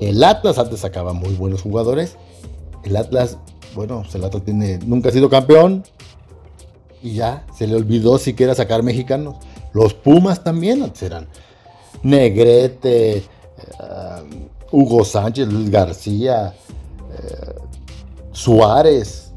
El 0.00 0.22
Atlas 0.22 0.58
antes 0.58 0.80
sacaba 0.80 1.12
muy 1.12 1.34
buenos 1.34 1.62
jugadores. 1.62 2.16
El 2.84 2.96
Atlas 2.96 3.38
bueno, 3.76 4.04
Celato 4.04 4.40
tiene, 4.40 4.78
nunca 4.78 5.10
ha 5.10 5.12
sido 5.12 5.28
campeón 5.28 5.84
y 7.02 7.12
ya 7.12 7.46
se 7.56 7.66
le 7.66 7.76
olvidó 7.76 8.18
siquiera 8.18 8.54
sacar 8.54 8.82
mexicanos. 8.82 9.36
Los 9.72 9.92
Pumas 9.92 10.42
también 10.42 10.90
serán 10.94 11.28
Negrete, 12.02 13.18
eh, 13.18 13.22
Hugo 14.70 15.04
Sánchez, 15.04 15.48
Luis 15.48 15.70
García, 15.70 16.54
eh, 17.18 17.54
Suárez, 18.32 19.32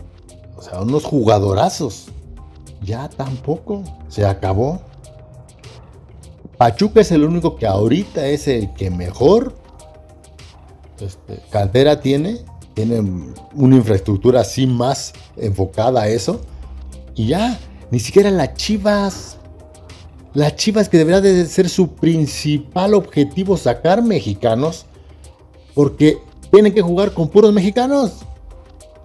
o 0.57 0.61
sea, 0.61 0.81
unos 0.81 1.03
jugadorazos. 1.05 2.07
Ya 2.81 3.09
tampoco, 3.09 3.83
se 4.07 4.25
acabó. 4.25 4.81
Pachuca 6.57 7.01
es 7.01 7.11
el 7.11 7.23
único 7.23 7.55
que 7.55 7.67
ahorita 7.67 8.25
es 8.27 8.47
el 8.47 8.73
que 8.73 8.89
mejor 8.89 9.53
este, 10.99 11.41
cantera 11.49 12.01
tiene 12.01 12.43
tienen 12.79 13.33
una 13.55 13.75
infraestructura 13.75 14.39
así 14.39 14.65
más 14.65 15.11
enfocada 15.35 16.03
a 16.03 16.07
eso. 16.07 16.39
Y 17.13 17.27
ya, 17.27 17.59
ni 17.91 17.99
siquiera 17.99 18.31
las 18.31 18.53
Chivas. 18.53 19.38
Las 20.33 20.55
Chivas 20.55 20.89
que 20.89 20.97
debería 20.97 21.21
de 21.21 21.45
ser 21.45 21.69
su 21.69 21.95
principal 21.95 22.93
objetivo 22.93 23.57
sacar 23.57 24.03
mexicanos. 24.03 24.85
Porque 25.73 26.17
tienen 26.51 26.73
que 26.73 26.81
jugar 26.81 27.13
con 27.13 27.29
puros 27.29 27.53
mexicanos. 27.53 28.17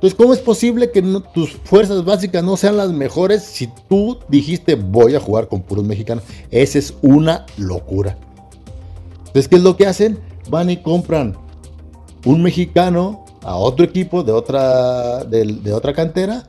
Entonces, 0.05 0.15
¿cómo 0.15 0.35
es 0.35 0.41
posible 0.41 0.91
que 0.91 1.03
tus 1.33 1.53
fuerzas 1.53 2.05
básicas 2.05 2.43
no 2.45 2.57
sean 2.57 2.77
las 2.77 2.93
mejores 2.93 3.43
si 3.43 3.69
tú 3.89 4.19
dijiste 4.29 4.75
voy 4.75 5.15
a 5.15 5.21
jugar 5.21 5.49
con 5.49 5.63
puros 5.63 5.85
mexicanos? 5.85 6.25
Esa 6.51 6.79
es 6.79 6.95
una 7.01 7.47
locura. 7.57 8.19
Entonces, 9.19 9.49
¿qué 9.49 9.57
es 9.57 9.63
lo 9.63 9.77
que 9.77 9.87
hacen? 9.87 10.19
Van 10.51 10.69
y 10.69 10.77
compran 10.77 11.37
un 12.25 12.43
mexicano 12.43 13.25
a 13.43 13.57
otro 13.57 13.85
equipo 13.85 14.23
de 14.23 14.33
otra, 14.33 15.25
de, 15.25 15.73
otra 15.73 15.93
cantera 15.93 16.49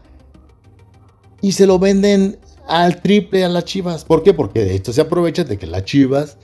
y 1.41 1.51
se 1.51 1.67
lo 1.67 1.77
venden 1.77 2.37
al 2.67 3.01
triple 3.01 3.43
a 3.43 3.49
las 3.49 3.65
Chivas. 3.65 4.05
¿Por 4.05 4.23
qué? 4.23 4.33
Porque 4.33 4.63
de 4.65 4.75
esto 4.75 4.93
se 4.93 5.01
aprovecha 5.01 5.43
de 5.43 5.57
que 5.57 5.67
las 5.67 5.83
Chivas 5.85 6.37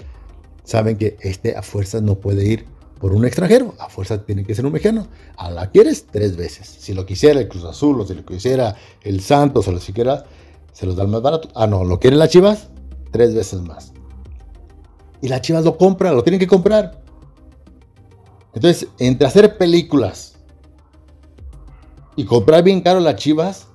saben 0.64 0.98
que 0.98 1.18
este 1.22 1.56
a 1.56 1.62
fuerzas 1.62 2.02
no 2.02 2.16
puede 2.16 2.46
ir 2.46 2.66
por 3.00 3.14
un 3.14 3.26
extranjero. 3.26 3.74
A 3.80 3.90
fuerza 3.90 4.24
tiene 4.24 4.44
que 4.44 4.54
ser 4.56 4.66
un 4.66 4.74
mexicano. 4.74 5.08
A 5.38 5.50
la 5.50 5.72
quieres 5.72 6.06
tres 6.06 6.36
veces. 6.38 6.68
Si 6.68 6.94
lo 6.94 7.06
quisiera 7.06 7.40
el 7.40 7.48
Cruz 7.48 7.66
Azul 7.66 8.00
o 8.00 8.06
si 8.06 8.14
lo 8.14 8.26
quisiera 8.26 8.76
el 9.02 9.22
Santos 9.22 9.68
o 9.68 9.72
lo 9.72 9.80
siquiera, 9.80 10.26
se 10.72 10.86
los 10.86 10.96
dan 10.96 11.10
más 11.10 11.22
barato. 11.22 11.50
Ah, 11.56 11.68
no, 11.68 11.84
lo 11.84 12.00
quieren 12.00 12.20
las 12.20 12.30
Chivas, 12.30 12.70
tres 13.12 13.34
veces 13.34 13.62
más. 13.62 13.92
Y 15.22 15.28
las 15.28 15.42
Chivas 15.42 15.66
lo 15.66 15.78
compran, 15.78 16.16
lo 16.16 16.24
tienen 16.24 16.40
que 16.40 16.48
comprar. 16.48 17.02
Entonces, 18.54 18.88
entre 19.00 19.28
hacer 19.28 19.58
películas 19.58 20.36
y 22.16 22.26
comprar 22.26 22.64
bien 22.64 22.82
caro 22.82 23.00
las 23.00 23.16
Chivas, 23.16 23.68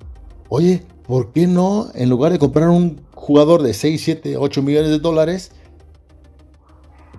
oye, 0.48 0.84
¿por 1.06 1.32
qué 1.32 1.46
no, 1.46 1.88
en 1.94 2.08
lugar 2.08 2.32
de 2.32 2.38
comprar 2.38 2.68
un 2.68 3.00
jugador 3.14 3.62
de 3.62 3.74
6, 3.74 4.02
7, 4.02 4.36
8 4.36 4.62
millones 4.62 4.90
de 4.90 4.98
dólares, 4.98 5.52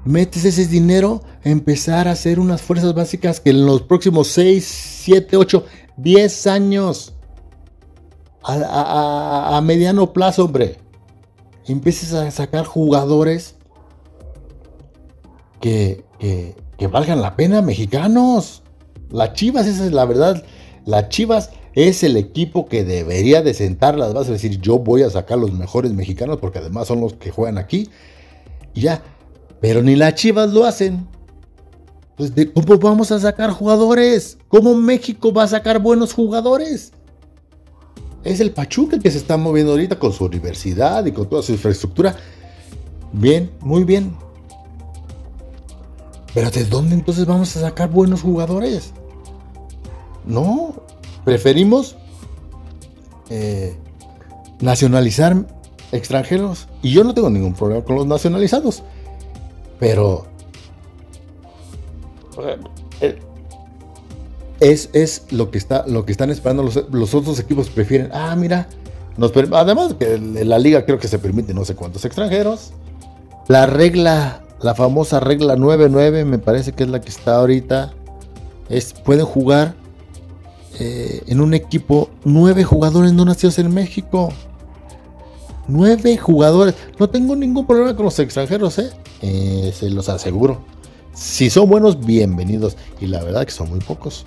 metes 0.06 0.46
ese 0.46 0.68
dinero 0.68 1.22
a 1.44 1.50
empezar 1.50 2.08
a 2.08 2.12
hacer 2.12 2.40
unas 2.40 2.62
fuerzas 2.62 2.94
básicas 2.94 3.40
que 3.40 3.50
en 3.50 3.66
los 3.66 3.82
próximos 3.82 4.28
6, 4.30 4.66
7, 5.04 5.38
8, 5.38 5.66
10 5.98 6.48
años, 6.48 7.14
a, 8.44 9.60
mediano 9.64 10.14
plazo, 10.14 10.46
hombre, 10.46 10.78
empieces 11.68 12.14
a 12.14 12.32
sacar 12.32 12.66
jugadores 12.66 13.56
que, 15.60 16.06
que, 16.20 16.88
valgan 16.88 17.22
la 17.22 17.36
pena, 17.36 17.62
mexicanos. 17.62 18.64
Las 19.10 19.34
Chivas, 19.34 19.68
esa 19.68 19.86
es 19.86 19.92
la 19.92 20.06
verdad. 20.06 20.44
Las 20.86 21.10
Chivas 21.10 21.50
es 21.78 22.02
el 22.02 22.18
equipo 22.18 22.66
que 22.66 22.84
debería 22.84 23.44
de 23.44 23.54
sentar 23.54 24.00
las 24.00 24.12
bases, 24.12 24.32
decir, 24.32 24.60
yo 24.60 24.80
voy 24.80 25.04
a 25.04 25.12
sacar 25.12 25.38
los 25.38 25.54
mejores 25.54 25.94
mexicanos, 25.94 26.38
porque 26.38 26.58
además 26.58 26.88
son 26.88 27.02
los 27.02 27.14
que 27.14 27.30
juegan 27.30 27.60
aquí. 27.60 27.88
Y 28.74 28.82
ya, 28.82 29.04
pero 29.62 29.84
ni 29.84 29.96
las 29.96 30.16
Chivas 30.16 30.52
lo 30.52 30.66
hacen. 30.66 31.08
Pues 32.16 32.34
¿cómo 32.52 32.80
vamos 32.80 33.12
a 33.12 33.20
sacar 33.20 33.52
jugadores? 33.52 34.40
¿Cómo 34.48 34.74
México 34.74 35.32
va 35.32 35.44
a 35.44 35.48
sacar 35.48 35.80
buenos 35.80 36.14
jugadores? 36.14 36.94
Es 38.24 38.40
el 38.40 38.50
Pachuca 38.50 38.98
que 38.98 39.12
se 39.12 39.20
está 39.20 39.38
moviendo 39.38 39.74
ahorita 39.74 40.00
con 40.00 40.12
su 40.12 40.26
universidad 40.26 41.06
y 41.06 41.12
con 41.12 41.30
toda 41.30 41.44
su 41.44 41.52
infraestructura. 41.52 42.16
Bien, 43.14 43.52
muy 43.60 43.84
bien. 43.84 44.16
Pero 46.34 46.50
¿de 46.50 46.66
dónde 46.66 46.96
entonces 46.96 47.28
vamos 47.28 47.56
a 47.56 47.62
sacar 47.62 47.92
buenos 47.92 48.24
jugadores? 48.24 48.94
No, 50.26 50.74
preferimos 51.28 51.98
eh, 53.30 53.76
nacionalizar 54.62 55.46
extranjeros. 55.92 56.70
Y 56.82 56.94
yo 56.94 57.04
no 57.04 57.14
tengo 57.14 57.30
ningún 57.30 57.54
problema 57.54 57.84
con 57.84 57.98
los 57.98 58.08
nacionalizados. 58.08 58.82
Pero 59.78 60.26
eh, 63.02 63.20
es, 64.62 64.90
es 64.94 65.26
lo, 65.32 65.52
que 65.52 65.58
está, 65.58 65.86
lo 65.86 66.06
que 66.06 66.14
están 66.14 66.30
esperando 66.30 66.64
los, 66.64 67.14
otros 67.14 67.38
equipos. 67.40 67.70
Prefieren, 67.70 68.10
ah, 68.14 68.34
mira, 68.38 68.70
nos, 69.18 69.34
además 69.52 69.96
que 69.96 70.14
en 70.14 70.48
la 70.48 70.58
liga 70.58 70.86
creo 70.86 70.98
que 70.98 71.10
se 71.10 71.20
permite 71.20 71.54
no 71.54 71.66
sé 71.66 71.76
cuántos 71.76 72.06
extranjeros. 72.06 72.72
La 73.50 73.66
regla, 73.66 74.44
la 74.62 74.76
famosa 74.76 75.20
regla 75.20 75.58
9-9, 75.58 76.24
me 76.24 76.40
parece 76.40 76.72
que 76.72 76.84
es 76.84 76.90
la 76.90 77.02
que 77.02 77.10
está 77.10 77.36
ahorita. 77.36 77.92
Es, 78.70 78.94
pueden 78.94 79.26
jugar 79.26 79.76
eh, 80.80 81.24
en 81.28 81.42
un 81.42 81.54
equipo 81.54 82.10
nueve 82.24 82.64
jugadores 82.64 83.14
no 83.14 83.26
nacidos 83.26 83.60
en 83.60 83.74
México. 83.74 84.30
Nueve 85.68 86.18
jugadores. 86.18 86.76
No 87.00 87.10
tengo 87.10 87.36
ningún 87.36 87.66
problema 87.66 87.96
con 87.96 88.06
los 88.06 88.20
extranjeros, 88.20 88.80
¿eh? 88.80 88.90
Eh, 89.22 89.74
se 89.78 89.90
los 89.90 90.08
aseguro. 90.10 90.62
Si 91.14 91.50
son 91.50 91.70
buenos, 91.70 92.06
bienvenidos. 92.06 92.78
Y 93.02 93.08
la 93.08 93.24
verdad 93.24 93.46
que 93.46 93.52
son 93.52 93.70
muy 93.70 93.80
pocos. 93.80 94.26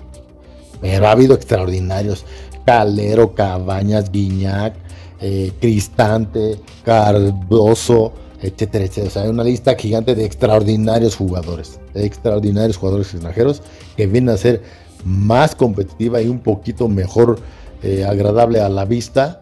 Pero 0.81 1.07
ha 1.07 1.11
habido 1.11 1.33
extraordinarios. 1.33 2.25
Calero, 2.65 3.33
Cabañas, 3.33 4.11
Guiñac, 4.11 4.75
Cristante, 5.59 6.59
Cardoso, 6.83 8.13
etcétera, 8.41 8.85
etcétera. 8.85 9.11
O 9.15 9.23
hay 9.23 9.29
una 9.29 9.43
lista 9.43 9.75
gigante 9.75 10.15
de 10.15 10.25
extraordinarios 10.25 11.15
jugadores. 11.15 11.79
Extraordinarios 11.93 12.77
jugadores 12.77 13.13
extranjeros 13.13 13.61
que 13.97 14.07
vienen 14.07 14.35
a 14.35 14.37
ser 14.37 14.61
más 15.05 15.55
competitiva 15.55 16.21
y 16.21 16.27
un 16.27 16.39
poquito 16.39 16.87
mejor 16.87 17.39
eh, 17.83 18.05
agradable 18.05 18.59
a 18.61 18.69
la 18.69 18.85
vista. 18.85 19.41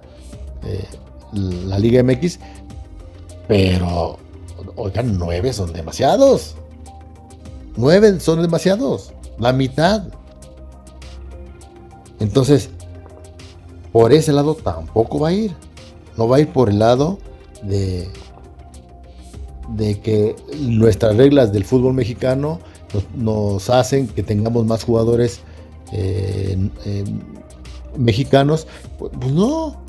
la 1.33 1.79
Liga 1.79 2.03
MX. 2.03 2.39
Pero 3.47 4.19
Oigan, 4.79 5.17
nueve 5.17 5.51
son 5.51 5.73
demasiados. 5.73 6.55
Nueve 7.75 8.19
son 8.21 8.41
demasiados. 8.41 9.11
La 9.37 9.51
mitad. 9.51 10.03
Entonces, 12.21 12.69
por 13.91 14.13
ese 14.13 14.31
lado 14.31 14.55
tampoco 14.55 15.19
va 15.19 15.29
a 15.29 15.33
ir. 15.33 15.53
No 16.15 16.29
va 16.29 16.37
a 16.37 16.39
ir 16.39 16.53
por 16.53 16.69
el 16.69 16.79
lado 16.79 17.19
de, 17.61 18.09
de 19.75 19.99
que 19.99 20.37
nuestras 20.57 21.17
reglas 21.17 21.51
del 21.51 21.65
fútbol 21.65 21.93
mexicano 21.93 22.59
nos, 23.15 23.69
hacen 23.69 24.07
que 24.07 24.23
tengamos 24.23 24.65
más 24.65 24.85
jugadores 24.85 25.41
mexicanos. 27.97 28.67
Pues, 28.97 29.11
pues 29.19 29.31
no, 29.31 29.81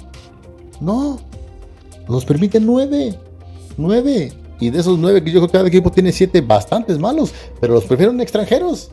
no. 0.81 1.19
Nos 2.09 2.25
permiten 2.25 2.67
nueve. 2.67 3.19
Nueve. 3.77 4.33
Y 4.59 4.71
de 4.71 4.81
esos 4.81 4.99
nueve 4.99 5.25
que 5.25 5.31
yo 5.31 5.41
creo 5.41 5.49
que 5.49 5.53
cada 5.53 5.69
equipo 5.69 5.91
tiene 5.91 6.13
siete 6.13 6.43
bastantes 6.43 6.99
malos, 6.99 7.33
pero 7.61 7.75
los 7.75 7.85
prefieren 7.85 8.21
extranjeros. 8.21 8.91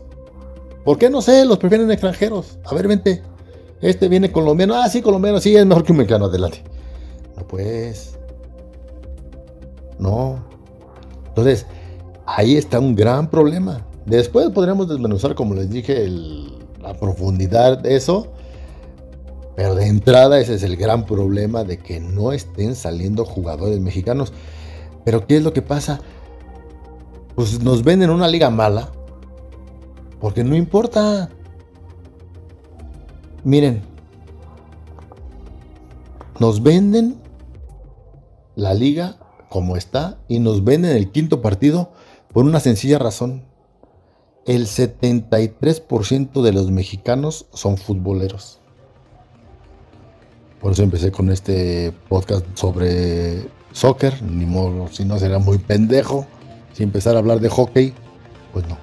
¿Por 0.85 0.97
qué 0.97 1.09
no 1.09 1.21
sé? 1.21 1.43
Los 1.45 1.57
prefieren 1.57 1.91
extranjeros. 1.91 2.57
A 2.63 2.73
ver, 2.73 2.87
vente. 2.87 3.21
Este 3.81 4.07
viene 4.07 4.31
colombiano. 4.31 4.75
Ah, 4.75 4.87
sí, 4.87 5.01
colombiano, 5.01 5.39
sí, 5.39 5.55
es 5.55 5.65
mejor 5.65 5.83
que 5.83 5.91
un 5.91 5.97
mexicano. 5.97 6.25
Adelante. 6.25 6.63
No, 7.35 7.45
pues. 7.45 8.17
No. 9.99 10.39
Entonces, 11.27 11.65
ahí 12.25 12.55
está 12.55 12.79
un 12.79 12.95
gran 12.95 13.29
problema. 13.29 13.85
Después 14.05 14.49
podríamos 14.51 14.87
desmenuzar, 14.87 15.35
como 15.35 15.53
les 15.53 15.69
dije, 15.69 16.07
la 16.87 16.93
profundidad 16.97 17.77
de 17.77 17.95
eso. 17.95 18.27
Pero 19.55 19.75
de 19.75 19.87
entrada 19.87 20.39
ese 20.39 20.55
es 20.55 20.63
el 20.63 20.77
gran 20.77 21.05
problema 21.05 21.63
de 21.63 21.79
que 21.79 21.99
no 21.99 22.31
estén 22.31 22.75
saliendo 22.75 23.25
jugadores 23.25 23.79
mexicanos. 23.79 24.31
Pero 25.03 25.25
¿qué 25.25 25.37
es 25.37 25.43
lo 25.43 25.51
que 25.51 25.61
pasa? 25.61 25.99
Pues 27.35 27.61
nos 27.61 27.83
venden 27.83 28.09
una 28.09 28.27
liga 28.27 28.49
mala. 28.49 28.91
Porque 30.19 30.43
no 30.43 30.55
importa. 30.55 31.29
Miren. 33.43 33.81
Nos 36.39 36.61
venden 36.61 37.19
la 38.55 38.75
liga 38.75 39.17
como 39.49 39.75
está 39.75 40.19
y 40.27 40.39
nos 40.39 40.63
venden 40.63 40.95
el 40.95 41.11
quinto 41.11 41.41
partido 41.41 41.91
por 42.31 42.45
una 42.45 42.59
sencilla 42.59 42.99
razón. 42.99 43.46
El 44.47 44.65
73% 44.65 46.41
de 46.41 46.53
los 46.53 46.71
mexicanos 46.71 47.47
son 47.53 47.75
futboleros. 47.77 48.59
Por 50.61 50.71
eso 50.71 50.83
empecé 50.83 51.11
con 51.11 51.29
este 51.29 51.93
podcast 52.07 52.45
sobre 52.53 53.49
soccer, 53.73 54.23
ni 54.23 54.45
modo, 54.45 54.87
si 54.89 55.03
no 55.03 55.19
sería 55.19 55.37
muy 55.37 55.57
pendejo. 55.57 56.25
Si 56.71 56.83
empezar 56.83 57.17
a 57.17 57.19
hablar 57.19 57.41
de 57.41 57.49
hockey, 57.49 57.93
pues 58.53 58.65
no. 58.69 58.77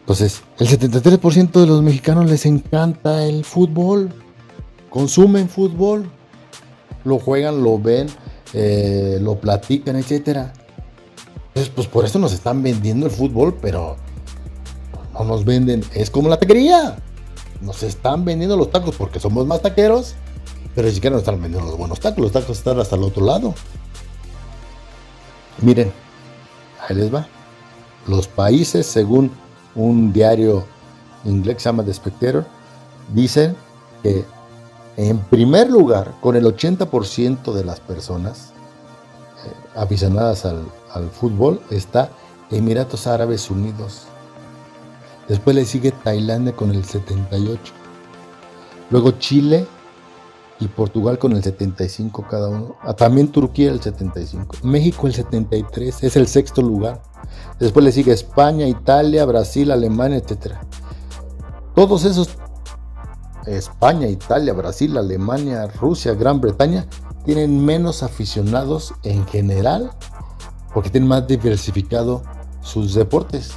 Entonces, 0.00 0.42
el 0.58 0.66
73% 0.66 1.52
de 1.52 1.66
los 1.68 1.80
mexicanos 1.80 2.28
les 2.28 2.44
encanta 2.44 3.24
el 3.24 3.44
fútbol. 3.44 4.12
Consumen 4.90 5.48
fútbol. 5.48 6.10
Lo 7.04 7.20
juegan, 7.20 7.62
lo 7.62 7.78
ven, 7.78 8.08
eh, 8.54 9.18
lo 9.20 9.38
platican, 9.38 9.94
etc. 9.94 10.50
Entonces, 11.46 11.72
pues 11.72 11.86
por 11.86 12.04
eso 12.04 12.18
nos 12.18 12.32
están 12.32 12.60
vendiendo 12.60 13.06
el 13.06 13.12
fútbol, 13.12 13.56
pero 13.62 13.96
no 15.14 15.24
nos 15.24 15.44
venden. 15.44 15.84
Es 15.94 16.10
como 16.10 16.28
la 16.28 16.38
taquería. 16.38 16.96
Nos 17.60 17.82
están 17.82 18.24
vendiendo 18.24 18.56
los 18.56 18.70
tacos 18.70 18.96
porque 18.96 19.20
somos 19.20 19.46
más 19.46 19.62
taqueros 19.62 20.16
pero 20.74 20.88
ni 20.88 20.94
siquiera 20.94 21.14
nos 21.14 21.22
están 21.22 21.40
vendiendo 21.40 21.68
los 21.68 21.78
buenos 21.78 22.00
tacos. 22.00 22.20
Los 22.20 22.32
tacos 22.32 22.58
están 22.58 22.78
hasta 22.80 22.96
el 22.96 23.02
otro 23.02 23.24
lado. 23.24 23.54
Miren, 25.60 25.92
ahí 26.86 26.96
les 26.96 27.14
va. 27.14 27.26
Los 28.06 28.26
países, 28.26 28.86
según 28.86 29.30
un 29.74 30.12
diario 30.12 30.64
inglés 31.24 31.56
que 31.56 31.62
se 31.62 31.68
llama 31.68 31.84
The 31.84 31.94
Spectator, 31.94 32.46
dicen 33.12 33.54
que 34.02 34.24
en 34.96 35.18
primer 35.18 35.70
lugar, 35.70 36.14
con 36.20 36.36
el 36.36 36.44
80% 36.44 37.52
de 37.52 37.64
las 37.64 37.80
personas 37.80 38.52
eh, 39.44 39.52
aficionadas 39.76 40.44
al, 40.44 40.64
al 40.92 41.10
fútbol, 41.10 41.60
está 41.70 42.10
Emiratos 42.50 43.06
Árabes 43.06 43.50
Unidos. 43.50 44.06
Después 45.28 45.56
le 45.56 45.64
sigue 45.64 45.92
Tailandia 45.92 46.54
con 46.54 46.70
el 46.70 46.84
78. 46.84 47.72
Luego 48.90 49.12
Chile 49.12 49.66
y 50.60 50.68
Portugal 50.68 51.18
con 51.18 51.32
el 51.32 51.42
75 51.42 52.26
cada 52.28 52.48
uno. 52.48 52.76
Ah, 52.82 52.94
también 52.94 53.28
Turquía 53.28 53.70
el 53.70 53.80
75. 53.80 54.56
México 54.62 55.06
el 55.06 55.14
73, 55.14 56.04
es 56.04 56.16
el 56.16 56.26
sexto 56.26 56.62
lugar. 56.62 57.02
Después 57.58 57.84
le 57.84 57.92
sigue 57.92 58.12
España, 58.12 58.66
Italia, 58.66 59.24
Brasil, 59.24 59.70
Alemania, 59.70 60.18
etc. 60.18 60.54
Todos 61.74 62.04
esos, 62.04 62.28
España, 63.46 64.08
Italia, 64.08 64.52
Brasil, 64.52 64.96
Alemania, 64.96 65.66
Rusia, 65.66 66.14
Gran 66.14 66.40
Bretaña, 66.40 66.86
tienen 67.24 67.64
menos 67.64 68.02
aficionados 68.02 68.94
en 69.04 69.26
general 69.26 69.92
porque 70.74 70.90
tienen 70.90 71.08
más 71.08 71.26
diversificado 71.26 72.22
sus 72.60 72.94
deportes. 72.94 73.52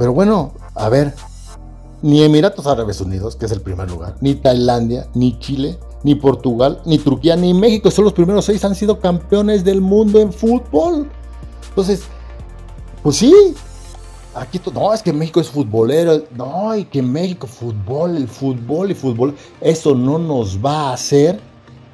Pero 0.00 0.14
bueno, 0.14 0.54
a 0.76 0.88
ver, 0.88 1.12
ni 2.00 2.22
Emiratos 2.22 2.66
Árabes 2.66 3.02
Unidos, 3.02 3.36
que 3.36 3.44
es 3.44 3.52
el 3.52 3.60
primer 3.60 3.90
lugar, 3.90 4.16
ni 4.22 4.34
Tailandia, 4.34 5.06
ni 5.12 5.38
Chile, 5.38 5.78
ni 6.04 6.14
Portugal, 6.14 6.80
ni 6.86 6.96
Turquía, 6.96 7.36
ni 7.36 7.52
México, 7.52 7.90
son 7.90 8.06
los 8.06 8.14
primeros 8.14 8.46
seis, 8.46 8.64
han 8.64 8.74
sido 8.74 8.98
campeones 8.98 9.62
del 9.62 9.82
mundo 9.82 10.18
en 10.18 10.32
fútbol. 10.32 11.06
Entonces, 11.68 12.04
pues 13.02 13.16
sí, 13.16 13.54
aquí 14.34 14.58
no, 14.72 14.94
es 14.94 15.02
que 15.02 15.12
México 15.12 15.38
es 15.38 15.50
futbolero, 15.50 16.22
no, 16.34 16.74
y 16.74 16.86
que 16.86 17.02
México 17.02 17.46
fútbol, 17.46 18.16
el 18.16 18.26
fútbol 18.26 18.92
y 18.92 18.94
fútbol, 18.94 19.36
eso 19.60 19.94
no 19.94 20.18
nos 20.18 20.64
va 20.64 20.88
a 20.88 20.92
hacer 20.94 21.38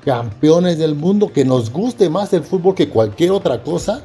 campeones 0.04 0.78
del 0.78 0.94
mundo, 0.94 1.32
que 1.32 1.44
nos 1.44 1.72
guste 1.72 2.08
más 2.08 2.32
el 2.32 2.44
fútbol 2.44 2.76
que 2.76 2.88
cualquier 2.88 3.32
otra 3.32 3.64
cosa 3.64 4.04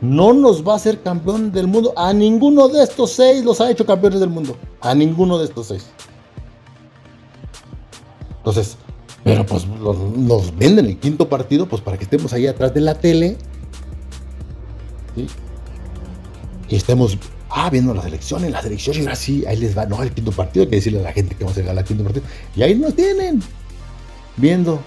no 0.00 0.32
nos 0.32 0.66
va 0.66 0.76
a 0.76 0.78
ser 0.78 1.02
campeón 1.02 1.52
del 1.52 1.66
mundo. 1.66 1.92
A 1.96 2.12
ninguno 2.12 2.68
de 2.68 2.82
estos 2.82 3.12
seis 3.12 3.44
los 3.44 3.60
ha 3.60 3.70
hecho 3.70 3.84
campeones 3.84 4.20
del 4.20 4.30
mundo. 4.30 4.56
A 4.80 4.94
ninguno 4.94 5.38
de 5.38 5.46
estos 5.46 5.68
seis. 5.68 5.86
Entonces, 8.38 8.76
pero 9.24 9.44
pues 9.44 9.66
nos 9.66 10.56
venden 10.56 10.86
el 10.86 10.98
quinto 10.98 11.28
partido, 11.28 11.68
pues 11.68 11.82
para 11.82 11.98
que 11.98 12.04
estemos 12.04 12.32
ahí 12.32 12.46
atrás 12.46 12.72
de 12.72 12.80
la 12.80 12.94
tele. 12.94 13.36
Y 16.68 16.76
estemos, 16.76 17.18
ah, 17.50 17.68
viendo 17.70 17.92
las 17.92 18.06
elecciones, 18.06 18.52
las 18.52 18.64
elecciones, 18.64 19.02
ahora 19.02 19.16
sí, 19.16 19.44
ahí 19.46 19.56
les 19.56 19.76
va, 19.76 19.86
no, 19.86 20.02
el 20.02 20.12
quinto 20.12 20.32
partido, 20.32 20.62
hay 20.62 20.70
que 20.70 20.76
decirle 20.76 21.00
a 21.00 21.02
la 21.02 21.12
gente 21.12 21.34
que 21.34 21.44
vamos 21.44 21.56
a 21.58 21.60
llegar 21.60 21.76
al 21.76 21.84
quinto 21.84 22.04
partido. 22.04 22.24
Y 22.54 22.62
ahí 22.62 22.74
nos 22.74 22.94
tienen, 22.94 23.42
viendo 24.36 24.80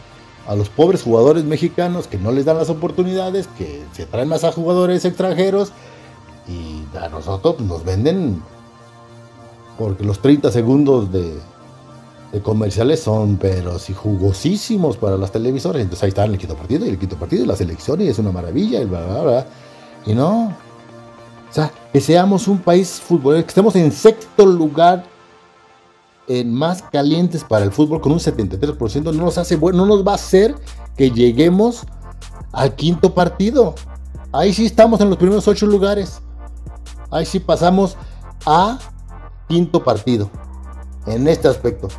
a 0.47 0.56
los 0.56 0.69
pobres 0.69 1.04
jugadores 1.04 1.43
mexicanos 1.43 2.08
que 2.08 2.17
no 2.17 2.32
les 2.32 2.45
dan 2.45 2.58
las 2.58 2.69
oportunidades, 2.69 3.47
que 3.58 3.84
se 3.93 4.06
traen 4.06 4.27
más 4.27 4.43
a 4.43 4.51
jugadores 4.51 5.06
extranjeros 5.06 5.71
y 6.47 6.84
a 6.97 7.10
nosotros 7.10 7.60
nos 7.60 7.84
venden 7.84 8.41
porque 9.77 10.04
los 10.04 10.19
30 10.19 10.51
segundos 10.51 11.12
de, 11.12 11.39
comerciales 12.43 13.01
son 13.01 13.38
pero 13.38 13.77
si 13.80 13.93
jugosísimos 13.93 14.97
para 14.97 15.17
las 15.17 15.32
televisoras. 15.32 15.82
Entonces 15.82 16.04
ahí 16.04 16.10
está 16.10 16.23
el 16.23 16.38
quinto 16.38 16.56
partido 16.56 16.86
y 16.86 16.89
el 16.89 16.97
quinto 16.97 17.17
partido 17.17 17.43
y 17.43 17.47
la 17.47 17.56
selección 17.56 18.01
y 18.01 18.08
es 18.08 18.19
una 18.19 18.32
maravilla 18.32 18.82
y 18.82 18.86
bla, 18.86 19.06
bla, 19.06 19.21
bla. 19.21 19.45
Y 20.06 20.13
no. 20.13 20.47
O 21.49 21.54
sea, 21.54 21.71
que 21.91 21.99
seamos 21.99 22.47
un 22.47 22.60
país 22.60 23.01
futbolero, 23.01 23.43
que 23.43 23.49
estemos 23.49 23.75
en 23.75 23.91
sexto 23.91 24.45
lugar 24.45 25.04
más 26.46 26.82
calientes 26.84 27.44
para 27.44 27.65
el 27.65 27.72
fútbol 27.72 28.02
con 28.02 28.12
un 28.12 28.20
73% 28.20 29.04
no 29.04 29.24
nos 29.26 29.38
hace 29.38 29.56
bueno, 29.56 29.80
no 29.80 29.96
nos 29.96 30.06
va 30.06 30.13
a 30.13 30.15
hacer 30.15 30.56
que 30.96 31.12
lleguemos 31.12 31.84
al 32.52 32.76
quinto 32.76 33.13
partido. 33.13 33.76
Ahí 34.32 34.54
sí 34.54 34.65
estamos 34.65 35.02
en 35.02 35.10
los 35.10 35.17
primeros 35.17 35.48
ocho 35.48 35.65
lugares. 35.65 36.22
Ahí 37.10 37.26
sí 37.26 37.39
pasamos 37.39 37.98
a 38.46 38.80
quinto 39.48 39.84
partido. 39.84 40.30
En 41.06 41.28
este 41.28 41.48
aspecto, 41.48 41.89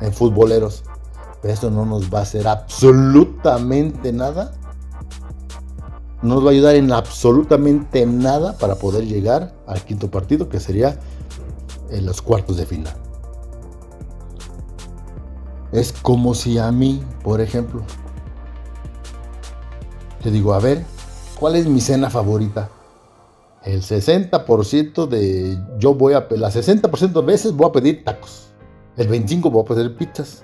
en 0.00 0.12
futboleros. 0.12 0.82
Pero 1.40 1.54
eso 1.54 1.70
no 1.70 1.86
nos 1.86 2.12
va 2.12 2.20
a 2.20 2.22
hacer 2.22 2.46
absolutamente 2.46 4.12
nada. 4.12 4.52
No 6.20 6.34
nos 6.34 6.44
va 6.44 6.48
a 6.48 6.52
ayudar 6.52 6.74
en 6.76 6.92
absolutamente 6.92 8.06
nada 8.06 8.56
para 8.58 8.76
poder 8.76 9.06
llegar 9.06 9.54
al 9.66 9.82
quinto 9.84 10.10
partido, 10.10 10.48
que 10.48 10.60
sería 10.60 10.98
en 11.90 12.06
los 12.06 12.22
cuartos 12.22 12.56
de 12.56 12.66
final. 12.66 12.94
Es 15.72 15.92
como 15.92 16.34
si 16.34 16.58
a 16.58 16.70
mí, 16.70 17.02
por 17.22 17.40
ejemplo, 17.40 17.82
te 20.22 20.30
digo, 20.30 20.52
a 20.52 20.60
ver, 20.60 20.84
¿cuál 21.40 21.56
es 21.56 21.66
mi 21.66 21.80
cena 21.80 22.10
favorita? 22.10 22.68
El 23.64 23.80
60% 23.80 25.06
de 25.08 25.58
yo 25.78 25.94
voy 25.94 26.12
a 26.12 26.26
las 26.30 26.56
60% 26.56 27.12
de 27.12 27.22
veces 27.22 27.52
voy 27.52 27.68
a 27.68 27.72
pedir 27.72 28.04
tacos. 28.04 28.48
El 28.96 29.08
25 29.08 29.50
voy 29.50 29.62
a 29.62 29.64
pedir 29.64 29.96
pizzas. 29.96 30.42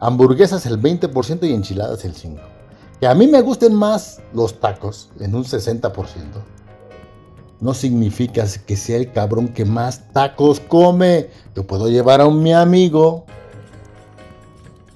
Hamburguesas 0.00 0.64
el 0.64 0.80
20% 0.80 1.42
y 1.42 1.52
enchiladas 1.52 2.04
el 2.04 2.14
5. 2.14 2.40
Que 3.00 3.06
a 3.06 3.14
mí 3.14 3.26
me 3.26 3.42
gusten 3.42 3.74
más 3.74 4.20
los 4.32 4.60
tacos 4.60 5.10
en 5.20 5.34
un 5.34 5.44
60%. 5.44 5.92
No 7.60 7.74
significa 7.74 8.46
que 8.66 8.76
sea 8.76 8.96
el 8.96 9.12
cabrón 9.12 9.48
que 9.48 9.64
más 9.64 10.10
tacos 10.12 10.60
come. 10.60 11.28
Yo 11.54 11.66
puedo 11.66 11.88
llevar 11.88 12.20
a 12.20 12.26
un 12.26 12.42
mi 12.42 12.54
amigo 12.54 13.26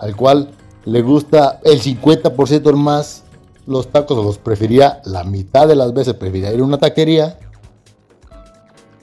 al 0.02 0.16
cual 0.16 0.50
le 0.84 1.00
gusta 1.00 1.60
el 1.62 1.80
50% 1.80 2.72
más 2.74 3.22
los 3.66 3.86
tacos, 3.86 4.18
o 4.18 4.24
los 4.24 4.36
prefería 4.36 5.00
la 5.04 5.22
mitad 5.22 5.68
de 5.68 5.76
las 5.76 5.94
veces, 5.94 6.14
prefería 6.14 6.52
ir 6.52 6.60
a 6.60 6.64
una 6.64 6.76
taquería. 6.76 7.38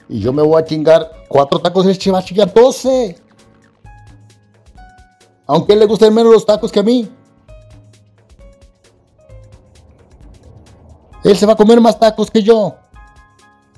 Y 0.06 0.20
yo 0.20 0.34
me 0.34 0.42
voy 0.42 0.60
a 0.60 0.64
chingar 0.66 1.10
cuatro 1.26 1.58
tacos, 1.58 1.86
él 1.86 1.98
va 2.12 2.18
a 2.18 2.22
chingar 2.22 2.52
12. 2.52 3.18
Aunque 5.46 5.74
le 5.74 5.86
gusten 5.86 6.14
menos 6.14 6.34
los 6.34 6.44
tacos 6.44 6.70
que 6.70 6.80
a 6.80 6.82
mí. 6.82 7.10
Él 11.24 11.36
se 11.36 11.46
va 11.46 11.54
a 11.54 11.56
comer 11.56 11.80
más 11.80 11.98
tacos 11.98 12.30
que 12.30 12.42
yo. 12.42 12.74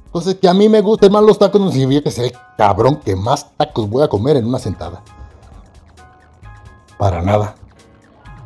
Entonces, 0.07 0.35
que 0.35 0.49
a 0.49 0.55
mí 0.55 0.69
me 0.69 0.81
gusten 0.81 1.13
más 1.13 1.23
los 1.23 1.39
tacos 1.39 1.61
no 1.61 1.71
significa 1.71 2.03
que 2.03 2.11
sea 2.11 2.25
el 2.25 2.33
cabrón 2.59 2.97
que 2.97 3.15
más 3.15 3.57
tacos 3.57 3.89
voy 3.89 4.03
a 4.03 4.09
comer 4.09 4.37
en 4.39 4.47
una 4.47 4.59
sentada 4.59 5.05
para 7.03 7.21
nada. 7.21 7.57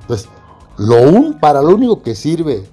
Entonces, 0.01 0.31
lo 0.79 1.39
para 1.39 1.61
lo 1.61 1.75
único 1.75 2.01
que 2.01 2.15
sirve 2.15 2.67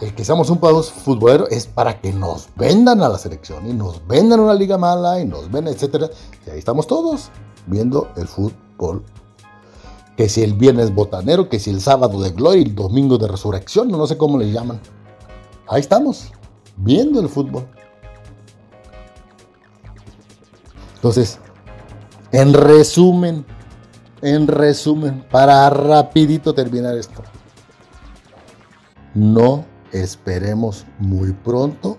el 0.00 0.12
que 0.12 0.24
seamos 0.24 0.50
un 0.50 0.58
país 0.58 0.90
futbolero 0.90 1.46
es 1.46 1.68
para 1.68 2.00
que 2.00 2.12
nos 2.12 2.48
vendan 2.56 3.00
a 3.02 3.08
la 3.08 3.16
selección 3.16 3.70
y 3.70 3.74
nos 3.74 4.04
vendan 4.08 4.40
una 4.40 4.54
liga 4.54 4.76
mala 4.76 5.20
y 5.20 5.24
nos 5.24 5.52
vendan, 5.52 5.72
etcétera. 5.72 6.10
Y 6.44 6.50
ahí 6.50 6.58
estamos 6.58 6.88
todos 6.88 7.30
viendo 7.68 8.08
el 8.16 8.26
fútbol. 8.26 9.04
Que 10.16 10.28
si 10.28 10.42
el 10.42 10.54
viernes 10.54 10.92
botanero, 10.92 11.48
que 11.48 11.60
si 11.60 11.70
el 11.70 11.80
sábado 11.80 12.20
de 12.20 12.30
gloria 12.30 12.62
y 12.62 12.64
el 12.64 12.74
domingo 12.74 13.18
de 13.18 13.28
resurrección, 13.28 13.86
no 13.92 14.04
sé 14.04 14.18
cómo 14.18 14.36
le 14.36 14.50
llaman. 14.50 14.80
Ahí 15.68 15.80
estamos, 15.80 16.32
viendo 16.76 17.20
el 17.20 17.28
fútbol. 17.28 17.68
Entonces, 20.96 21.38
en 22.32 22.52
resumen, 22.52 23.46
en 24.22 24.46
resumen, 24.46 25.24
para 25.30 25.68
rapidito 25.70 26.54
terminar 26.54 26.96
esto. 26.96 27.22
No 29.14 29.64
esperemos 29.92 30.86
muy 30.98 31.32
pronto 31.32 31.98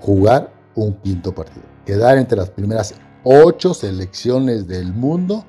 jugar 0.00 0.52
un 0.74 0.94
quinto 0.94 1.34
partido. 1.34 1.64
Quedar 1.84 2.18
entre 2.18 2.38
las 2.38 2.50
primeras 2.50 2.94
ocho 3.24 3.74
selecciones 3.74 4.66
del 4.66 4.92
mundo 4.92 5.44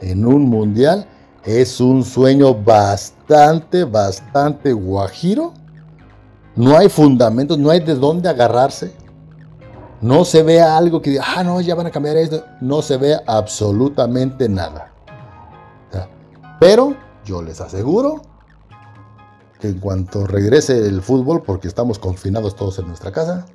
en 0.00 0.26
un 0.26 0.42
mundial 0.48 1.06
es 1.44 1.80
un 1.80 2.04
sueño 2.04 2.54
bastante, 2.54 3.84
bastante 3.84 4.72
guajiro. 4.72 5.54
No 6.54 6.76
hay 6.76 6.88
fundamentos, 6.88 7.58
no 7.58 7.70
hay 7.70 7.80
de 7.80 7.94
dónde 7.94 8.28
agarrarse. 8.28 8.92
No 10.00 10.24
se 10.24 10.42
ve 10.42 10.60
algo 10.60 11.00
que 11.00 11.10
diga, 11.10 11.24
ah, 11.36 11.42
no, 11.42 11.60
ya 11.60 11.74
van 11.74 11.86
a 11.86 11.90
cambiar 11.90 12.16
esto. 12.16 12.44
No 12.60 12.82
se 12.82 12.96
ve 12.96 13.16
absolutamente 13.26 14.48
nada. 14.48 14.92
Pero 16.58 16.96
yo 17.24 17.42
les 17.42 17.60
aseguro 17.60 18.22
que 19.60 19.68
en 19.68 19.78
cuanto 19.78 20.26
regrese 20.26 20.86
el 20.86 21.02
fútbol, 21.02 21.42
porque 21.42 21.68
estamos 21.68 21.98
confinados 21.98 22.56
todos 22.56 22.78
en 22.78 22.88
nuestra 22.88 23.12
casa, 23.12 23.46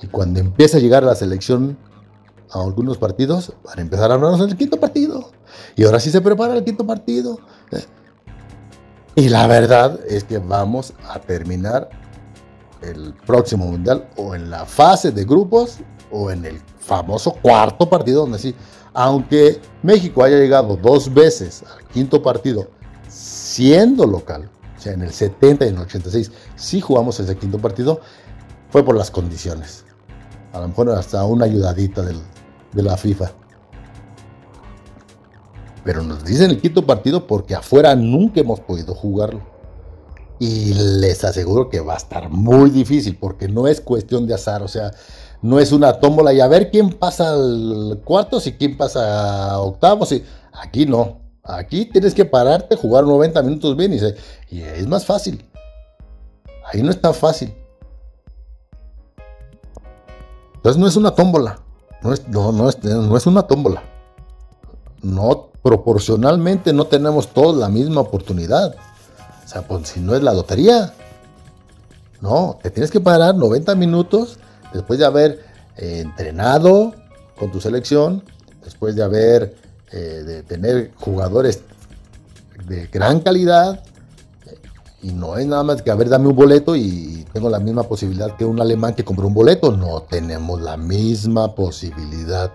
y 0.00 0.06
cuando 0.06 0.38
empiece 0.40 0.76
a 0.76 0.80
llegar 0.80 1.02
la 1.02 1.14
selección 1.14 1.76
a 2.52 2.62
algunos 2.62 2.98
partidos, 2.98 3.52
van 3.64 3.78
a 3.78 3.82
empezar 3.82 4.10
a 4.10 4.14
hablarnos 4.14 4.40
en 4.40 4.50
el 4.50 4.56
quinto 4.56 4.78
partido. 4.78 5.30
Y 5.74 5.84
ahora 5.84 6.00
sí 6.00 6.10
se 6.10 6.20
prepara 6.20 6.54
el 6.54 6.64
quinto 6.64 6.86
partido. 6.86 7.40
Y 9.14 9.28
la 9.28 9.48
verdad 9.48 9.98
es 10.06 10.22
que 10.22 10.38
vamos 10.38 10.94
a 11.08 11.18
terminar 11.18 11.90
el 12.82 13.14
próximo 13.26 13.66
mundial 13.66 14.08
o 14.16 14.34
en 14.34 14.50
la 14.50 14.64
fase 14.64 15.10
de 15.10 15.24
grupos 15.24 15.78
o 16.10 16.30
en 16.30 16.44
el 16.44 16.60
famoso 16.78 17.32
cuarto 17.42 17.88
partido 17.88 18.22
donde 18.22 18.38
sí, 18.38 18.54
aunque 18.94 19.60
México 19.82 20.22
haya 20.22 20.38
llegado 20.38 20.76
dos 20.76 21.12
veces 21.12 21.64
al 21.76 21.86
quinto 21.88 22.22
partido 22.22 22.68
siendo 23.08 24.06
local, 24.06 24.50
o 24.76 24.80
sea, 24.80 24.92
en 24.92 25.02
el 25.02 25.12
70 25.12 25.64
y 25.64 25.68
en 25.68 25.76
el 25.76 25.82
86 25.82 26.30
sí 26.56 26.80
jugamos 26.80 27.18
ese 27.20 27.36
quinto 27.36 27.58
partido, 27.58 28.00
fue 28.70 28.84
por 28.84 28.96
las 28.96 29.10
condiciones. 29.10 29.84
A 30.52 30.60
lo 30.60 30.68
mejor 30.68 30.90
hasta 30.90 31.24
una 31.24 31.44
ayudadita 31.44 32.02
de 32.02 32.82
la 32.82 32.96
FIFA. 32.96 33.32
Pero 35.84 36.02
nos 36.02 36.24
dicen 36.24 36.50
el 36.50 36.60
quinto 36.60 36.84
partido 36.84 37.26
porque 37.26 37.54
afuera 37.54 37.94
nunca 37.94 38.40
hemos 38.40 38.60
podido 38.60 38.94
jugarlo. 38.94 39.57
Y 40.40 40.74
les 40.74 41.24
aseguro 41.24 41.68
que 41.68 41.80
va 41.80 41.94
a 41.94 41.96
estar 41.96 42.30
muy 42.30 42.70
difícil 42.70 43.16
porque 43.16 43.48
no 43.48 43.66
es 43.66 43.80
cuestión 43.80 44.26
de 44.26 44.34
azar. 44.34 44.62
O 44.62 44.68
sea, 44.68 44.92
no 45.42 45.58
es 45.58 45.72
una 45.72 46.00
tómbola 46.00 46.32
y 46.32 46.40
a 46.40 46.48
ver 46.48 46.70
quién 46.70 46.90
pasa 46.90 47.30
al 47.30 48.00
cuartos 48.04 48.46
y 48.46 48.52
quién 48.52 48.76
pasa 48.76 49.50
a 49.50 49.60
octavos. 49.60 50.14
Aquí 50.52 50.86
no. 50.86 51.20
Aquí 51.42 51.86
tienes 51.86 52.14
que 52.14 52.24
pararte, 52.24 52.76
jugar 52.76 53.04
90 53.04 53.42
minutos 53.42 53.76
bien 53.76 53.94
y, 53.94 54.54
y 54.54 54.60
es 54.60 54.86
más 54.86 55.06
fácil. 55.06 55.44
Ahí 56.66 56.82
no 56.82 56.90
es 56.90 57.00
tan 57.00 57.14
fácil. 57.14 57.54
Entonces 60.56 60.78
no 60.78 60.86
es 60.86 60.96
una 60.96 61.12
tómbola. 61.12 61.58
No 62.02 62.12
es, 62.12 62.28
no 62.28 62.68
es, 62.68 62.84
no 62.84 63.16
es 63.16 63.26
una 63.26 63.42
tómbola. 63.42 63.82
No, 65.02 65.48
proporcionalmente 65.62 66.72
no 66.72 66.86
tenemos 66.86 67.28
todos 67.28 67.56
la 67.56 67.68
misma 67.68 68.00
oportunidad. 68.00 68.74
O 69.48 69.50
sea, 69.50 69.62
pues 69.62 69.88
si 69.88 70.00
no 70.00 70.14
es 70.14 70.22
la 70.22 70.34
lotería. 70.34 70.92
No, 72.20 72.58
te 72.62 72.70
tienes 72.70 72.90
que 72.90 73.00
parar 73.00 73.34
90 73.34 73.74
minutos 73.76 74.38
después 74.74 74.98
de 74.98 75.06
haber 75.06 75.42
eh, 75.78 76.00
entrenado 76.00 76.92
con 77.38 77.50
tu 77.50 77.58
selección, 77.58 78.22
después 78.62 78.94
de 78.94 79.04
haber, 79.04 79.56
eh, 79.90 80.22
de 80.26 80.42
tener 80.42 80.92
jugadores 80.96 81.62
de 82.66 82.88
gran 82.88 83.20
calidad, 83.20 83.82
y 85.00 85.12
no 85.12 85.38
es 85.38 85.46
nada 85.46 85.62
más 85.62 85.80
que, 85.80 85.90
a 85.90 85.94
ver, 85.94 86.10
dame 86.10 86.28
un 86.28 86.36
boleto 86.36 86.76
y 86.76 87.24
tengo 87.32 87.48
la 87.48 87.58
misma 87.58 87.84
posibilidad 87.84 88.36
que 88.36 88.44
un 88.44 88.60
alemán 88.60 88.94
que 88.94 89.04
compró 89.04 89.28
un 89.28 89.34
boleto. 89.34 89.74
No 89.74 90.02
tenemos 90.02 90.60
la 90.60 90.76
misma 90.76 91.54
posibilidad. 91.54 92.52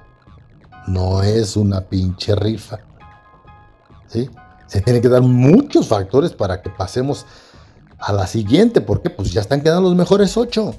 No 0.85 1.23
es 1.23 1.57
una 1.57 1.81
pinche 1.81 2.35
rifa. 2.35 2.81
¿Sí? 4.09 4.29
Se 4.67 4.81
tienen 4.81 5.01
que 5.01 5.09
dar 5.09 5.21
muchos 5.21 5.87
factores 5.87 6.31
para 6.31 6.61
que 6.61 6.69
pasemos 6.69 7.25
a 7.99 8.11
la 8.11 8.27
siguiente, 8.27 8.81
porque 8.81 9.09
pues 9.09 9.31
ya 9.31 9.41
están 9.41 9.61
quedando 9.61 9.89
los 9.89 9.95
mejores 9.95 10.35
ocho. 10.35 10.75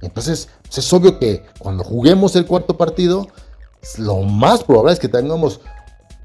Entonces, 0.00 0.48
pues, 0.62 0.78
es 0.78 0.92
obvio 0.92 1.18
que 1.18 1.44
cuando 1.58 1.82
juguemos 1.82 2.36
el 2.36 2.46
cuarto 2.46 2.76
partido, 2.76 3.28
lo 3.98 4.22
más 4.22 4.62
probable 4.64 4.92
es 4.92 4.98
que 4.98 5.08
tengamos 5.08 5.60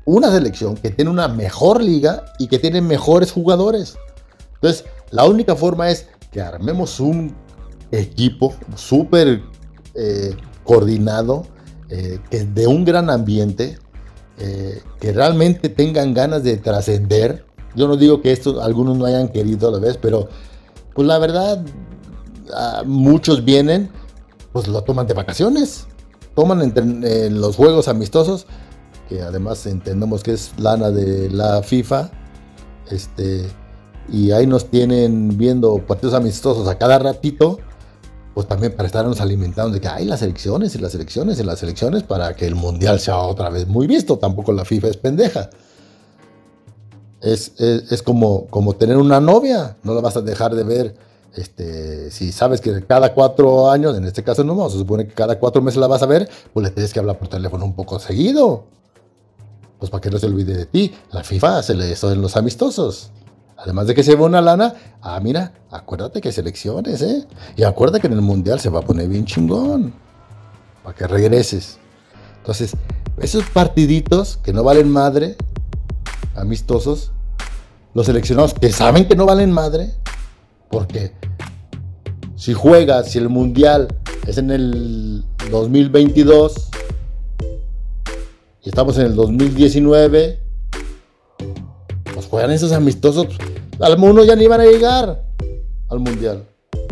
una 0.06 0.32
selección 0.32 0.76
que 0.76 0.90
tiene 0.90 1.12
una 1.12 1.28
mejor 1.28 1.82
liga 1.82 2.26
y 2.40 2.48
que 2.48 2.60
tiene 2.60 2.82
mejores 2.82 3.32
jugadores. 3.32 3.98
Entonces, 4.56 4.86
la 5.12 5.26
única 5.26 5.56
forma 5.56 5.90
es 5.90 6.08
que 6.32 6.42
armemos 6.42 7.00
un 7.00 7.36
equipo 7.92 8.54
súper 8.76 9.42
eh, 9.96 10.36
coordinado, 10.64 11.46
eh, 11.90 12.20
de 12.30 12.68
un 12.68 12.86
gran 12.86 13.10
ambiente, 13.10 13.80
eh, 14.39 14.82
que 14.99 15.12
realmente 15.12 15.69
tengan 15.69 16.13
ganas 16.13 16.43
de 16.43 16.58
trascender. 16.58 17.45
Yo 17.75 17.88
no 17.88 17.97
digo 17.97 18.21
que 18.21 18.32
estos 18.32 18.63
algunos 18.63 18.97
no 18.97 19.06
hayan 19.06 19.30
querido 19.30 19.69
a 19.69 19.71
la 19.71 19.80
vez, 19.80 19.97
pero 19.97 20.30
pues 20.93 21.08
la 21.08 21.17
verdad, 21.17 21.63
muchos 22.86 23.45
vienen, 23.45 23.89
pues 24.52 24.67
lo 24.67 24.82
toman 24.84 25.08
de 25.08 25.13
vacaciones, 25.13 25.88
toman 26.36 26.62
entre, 26.62 27.30
los 27.30 27.56
juegos 27.56 27.88
amistosos, 27.88 28.47
que 29.08 29.21
además 29.21 29.65
entendemos 29.65 30.23
que 30.23 30.34
es 30.34 30.52
lana 30.58 30.91
de 30.91 31.30
la 31.30 31.62
FIFA, 31.62 32.12
este, 32.91 33.45
y 34.12 34.32
ahí 34.32 34.47
nos 34.47 34.69
tienen 34.69 35.38
viendo 35.38 35.78
partidos 35.86 36.15
amistosos 36.15 36.67
a 36.67 36.78
cada 36.78 36.99
ratito, 36.99 37.60
pues 38.34 38.48
también 38.48 38.74
para 38.74 38.88
estarnos 38.88 39.20
alimentando 39.22 39.74
de 39.74 39.82
que 39.82 39.88
hay 39.88 40.06
las 40.06 40.22
elecciones 40.22 40.76
y 40.76 40.80
las 40.80 40.94
elecciones 40.96 41.39
y 41.39 41.44
las 41.44 41.62
elecciones 41.63 42.04
para 42.04 42.36
que 42.36 42.46
el 42.46 42.56
mundial 42.56 43.00
sea 43.00 43.18
otra 43.18 43.50
vez 43.50 43.68
muy 43.68 43.88
visto. 43.88 44.18
Tampoco 44.18 44.54
la 44.54 44.65
FIFA 44.65 44.88
es 44.88 44.98
pendeja. 44.98 45.50
Es, 47.22 47.52
como, 48.04 48.48
como 48.48 48.76
tener 48.76 48.98
una 48.98 49.20
novia, 49.20 49.78
no 49.84 49.94
la 49.94 50.02
vas 50.02 50.15
a 50.15 50.22
dejar 50.22 50.56
de 50.56 50.63
ver. 50.63 50.96
Este, 51.36 52.12
si 52.12 52.32
sabes 52.32 52.62
que 52.62 52.84
cada 52.86 53.13
cuatro 53.13 53.70
años, 53.70 53.98
en 53.98 54.06
este 54.06 54.24
caso 54.24 54.44
no, 54.44 54.70
se 54.70 54.78
supone 54.78 55.08
que 55.08 55.13
cada 55.13 55.38
cuatro 55.38 55.62
meses 55.62 55.80
la 55.80 55.88
vas 55.88 56.02
a 56.02 56.06
ver, 56.06 56.30
pues 56.54 56.63
le 56.65 56.72
tienes 56.72 56.94
que 56.94 57.00
hablar 57.00 57.20
por 57.20 57.28
teléfono 57.28 57.65
un 57.65 57.76
poco 57.76 58.00
seguido. 58.00 58.65
Pues 59.80 59.89
para 59.92 60.02
que 60.02 60.10
no 60.10 60.20
se 60.20 60.26
olvide 60.26 60.56
de 60.56 60.65
ti. 60.65 60.94
La 61.12 61.24
FIFA 61.24 61.63
se 61.63 61.74
le 61.74 61.94
en 61.94 62.22
los 62.22 62.36
amistosos. 62.36 63.12
Además 63.62 63.88
de 63.88 63.95
que 63.95 64.04
se 64.04 64.15
ve 64.15 64.24
una 64.24 64.41
lana, 64.41 64.74
ah, 65.02 65.19
mira, 65.22 65.52
acuérdate 65.69 66.22
que 66.22 66.32
selecciones, 66.32 67.02
¿eh? 67.02 67.28
Y 67.58 67.63
acuérdate 67.63 68.00
que 68.00 68.08
en 68.08 68.13
el 68.13 68.22
mundial 68.22 68.60
se 68.62 68.69
va 68.69 68.80
a 68.80 68.84
poner 68.84 69.10
bien 69.10 69.26
chingón. 69.26 69.93
Para 70.82 70.95
que 70.95 71.06
regreses. 71.06 71.78
Entonces, 72.38 72.72
esos 73.19 73.43
partiditos 73.50 74.38
que 74.38 74.54
no 74.54 74.63
valen 74.63 74.89
madre, 74.89 75.36
amistosos, 76.36 77.12
los 77.93 78.06
seleccionados 78.06 78.54
que 78.54 78.72
saben 78.72 79.08
que 79.10 79.15
no 79.17 79.26
valen 79.26 79.52
madre, 79.52 79.91
porque 80.69 81.12
si 82.38 82.54
juegas, 82.54 83.12
si 83.12 83.17
el 83.17 83.28
mundial 83.28 83.89
es 84.26 84.38
en 84.38 84.52
el 84.52 85.26
2022 85.52 86.69
y 88.63 88.69
estamos 88.69 88.98
en 88.98 89.08
el 89.08 89.15
2019, 89.15 90.39
pues 92.13 92.26
juegan 92.26 92.52
esos 92.52 92.72
amistosos 92.72 93.28
algunos 93.82 94.28
ya 94.28 94.36
ni 94.36 94.46
iban 94.46 94.62
a 94.62 94.65
llegar 94.65 95.24
al 95.89 96.00
mundial. 96.00 96.46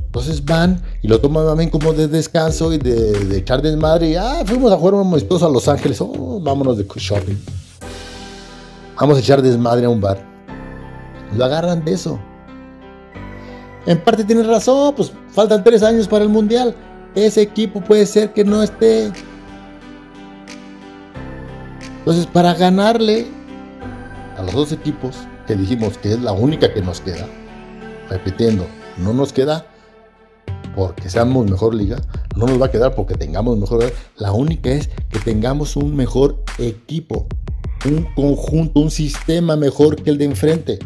Entonces 0.06 0.43
van 0.43 0.82
y 1.02 1.08
lo 1.08 1.19
toman 1.19 1.45
también 1.45 1.69
como 1.69 1.93
de 1.93 2.08
descanso 2.08 2.73
y 2.73 2.78
de, 2.78 3.26
de 3.26 3.38
echar 3.38 3.62
desmadre. 3.62 4.10
Y 4.10 4.15
ah, 4.15 4.43
fuimos 4.45 4.71
a 4.71 4.78
jugar 4.78 4.95
un 4.95 5.08
amistoso 5.08 5.45
a 5.45 5.50
Los 5.50 5.67
Ángeles. 5.67 6.02
Oh, 6.02 6.39
vámonos 6.41 6.78
de 6.78 6.86
shopping. 6.95 7.36
Vamos 9.00 9.17
a 9.17 9.19
echar 9.19 9.41
desmadre 9.41 9.86
a 9.86 9.89
un 9.89 10.02
bar. 10.02 10.26
Lo 11.36 11.45
agarran 11.45 11.84
de 11.86 11.93
eso. 11.93 12.19
En 13.86 14.04
parte 14.04 14.23
tienes 14.23 14.47
razón, 14.47 14.95
pues 14.95 15.12
faltan 15.30 15.63
tres 15.63 15.84
años 15.84 16.08
para 16.08 16.23
el 16.23 16.30
mundial. 16.30 16.76
Ese 17.13 17.41
equipo 17.41 17.80
puede 17.80 18.06
ser 18.06 18.34
que 18.34 18.43
no 18.43 18.63
esté. 18.63 19.12
Entonces, 22.00 22.26
para 22.26 22.54
ganarle 22.54 23.28
a 24.38 24.43
los 24.43 24.54
dos 24.54 24.71
equipos, 24.71 25.15
que 25.47 25.55
dijimos 25.55 25.97
que 25.97 26.13
es 26.13 26.21
la 26.21 26.33
única 26.33 26.73
que 26.73 26.81
nos 26.81 27.01
queda, 27.01 27.25
repitiendo, 28.10 28.65
no 28.97 29.13
nos 29.13 29.33
queda 29.33 29.65
porque 30.75 31.10
seamos 31.10 31.49
mejor 31.49 31.73
liga, 31.73 31.97
no 32.36 32.45
nos 32.45 32.62
va 32.62 32.67
a 32.67 32.71
quedar 32.71 32.93
porque 32.93 33.15
tengamos 33.15 33.57
mejor 33.57 33.91
la 34.17 34.31
única 34.31 34.69
es 34.69 34.89
que 35.10 35.19
tengamos 35.19 35.75
un 35.75 35.95
mejor 35.95 36.43
equipo, 36.60 37.27
un 37.86 38.03
conjunto, 38.13 38.79
un 38.81 38.91
sistema 38.91 39.55
mejor 39.55 39.95
que 39.95 40.12
el 40.12 40.19
de 40.19 40.25
enfrente. 40.25 40.79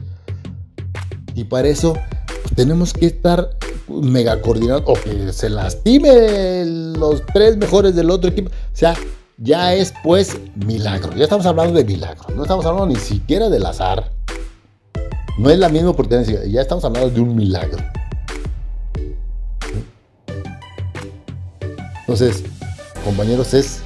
Y 1.35 1.43
para 1.45 1.67
eso 1.67 1.93
pues, 1.93 2.55
tenemos 2.55 2.93
que 2.93 3.07
estar 3.07 3.49
mega 3.89 4.41
coordinados 4.41 4.83
o 4.85 4.93
que 4.93 5.33
se 5.33 5.49
lastime 5.49 6.65
los 6.65 7.25
tres 7.33 7.57
mejores 7.57 7.95
del 7.95 8.11
otro 8.11 8.29
equipo. 8.29 8.49
O 8.49 8.75
sea, 8.75 8.95
ya 9.37 9.73
es 9.73 9.93
pues 10.03 10.39
milagro. 10.55 11.13
Ya 11.15 11.23
estamos 11.23 11.45
hablando 11.45 11.73
de 11.73 11.83
milagro. 11.83 12.23
No 12.35 12.43
estamos 12.43 12.65
hablando 12.65 12.87
ni 12.87 12.95
siquiera 12.95 13.49
del 13.49 13.65
azar. 13.65 14.10
No 15.37 15.49
es 15.49 15.57
la 15.57 15.69
misma 15.69 15.91
oportunidad, 15.91 16.43
ya 16.43 16.61
estamos 16.61 16.83
hablando 16.83 17.09
de 17.09 17.21
un 17.21 17.35
milagro. 17.35 17.77
Entonces, 22.01 22.43
compañeros, 23.05 23.53
es, 23.53 23.81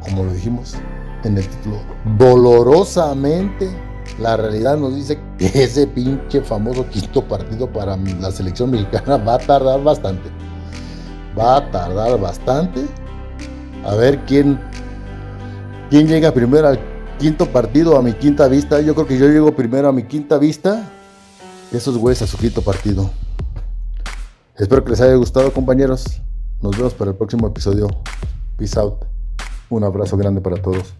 como 0.00 0.24
lo 0.24 0.32
dijimos 0.32 0.74
en 1.22 1.38
el 1.38 1.46
título, 1.46 1.76
dolorosamente 2.18 3.70
la 4.18 4.36
realidad 4.36 4.76
nos 4.76 4.96
dice 4.96 5.18
que 5.38 5.46
ese 5.62 5.86
pinche 5.86 6.42
famoso 6.42 6.88
quinto 6.88 7.22
partido 7.22 7.72
para 7.72 7.96
la 7.96 8.30
selección 8.32 8.72
mexicana 8.72 9.16
va 9.18 9.34
a 9.36 9.38
tardar 9.38 9.82
bastante. 9.82 10.28
Va 11.38 11.58
a 11.58 11.70
tardar 11.70 12.20
bastante. 12.20 12.84
A 13.86 13.94
ver 13.94 14.18
quién, 14.26 14.60
quién 15.88 16.08
llega 16.08 16.32
primero 16.32 16.68
al 16.68 16.91
quinto 17.22 17.46
partido, 17.52 17.96
a 17.96 18.02
mi 18.02 18.14
quinta 18.14 18.48
vista. 18.48 18.80
Yo 18.80 18.96
creo 18.96 19.06
que 19.06 19.16
yo 19.16 19.28
llego 19.28 19.54
primero 19.54 19.88
a 19.88 19.92
mi 19.92 20.02
quinta 20.02 20.38
vista. 20.38 20.90
Esos 21.70 21.96
güeyes 21.96 22.20
a 22.20 22.26
su 22.26 22.36
quinto 22.36 22.62
partido. 22.62 23.12
Espero 24.56 24.82
que 24.82 24.90
les 24.90 25.00
haya 25.00 25.14
gustado, 25.14 25.52
compañeros. 25.52 26.20
Nos 26.60 26.76
vemos 26.76 26.94
para 26.94 27.12
el 27.12 27.16
próximo 27.16 27.46
episodio. 27.46 27.86
Peace 28.56 28.76
out. 28.76 29.04
Un 29.70 29.84
abrazo 29.84 30.16
grande 30.16 30.40
para 30.40 30.60
todos. 30.60 30.94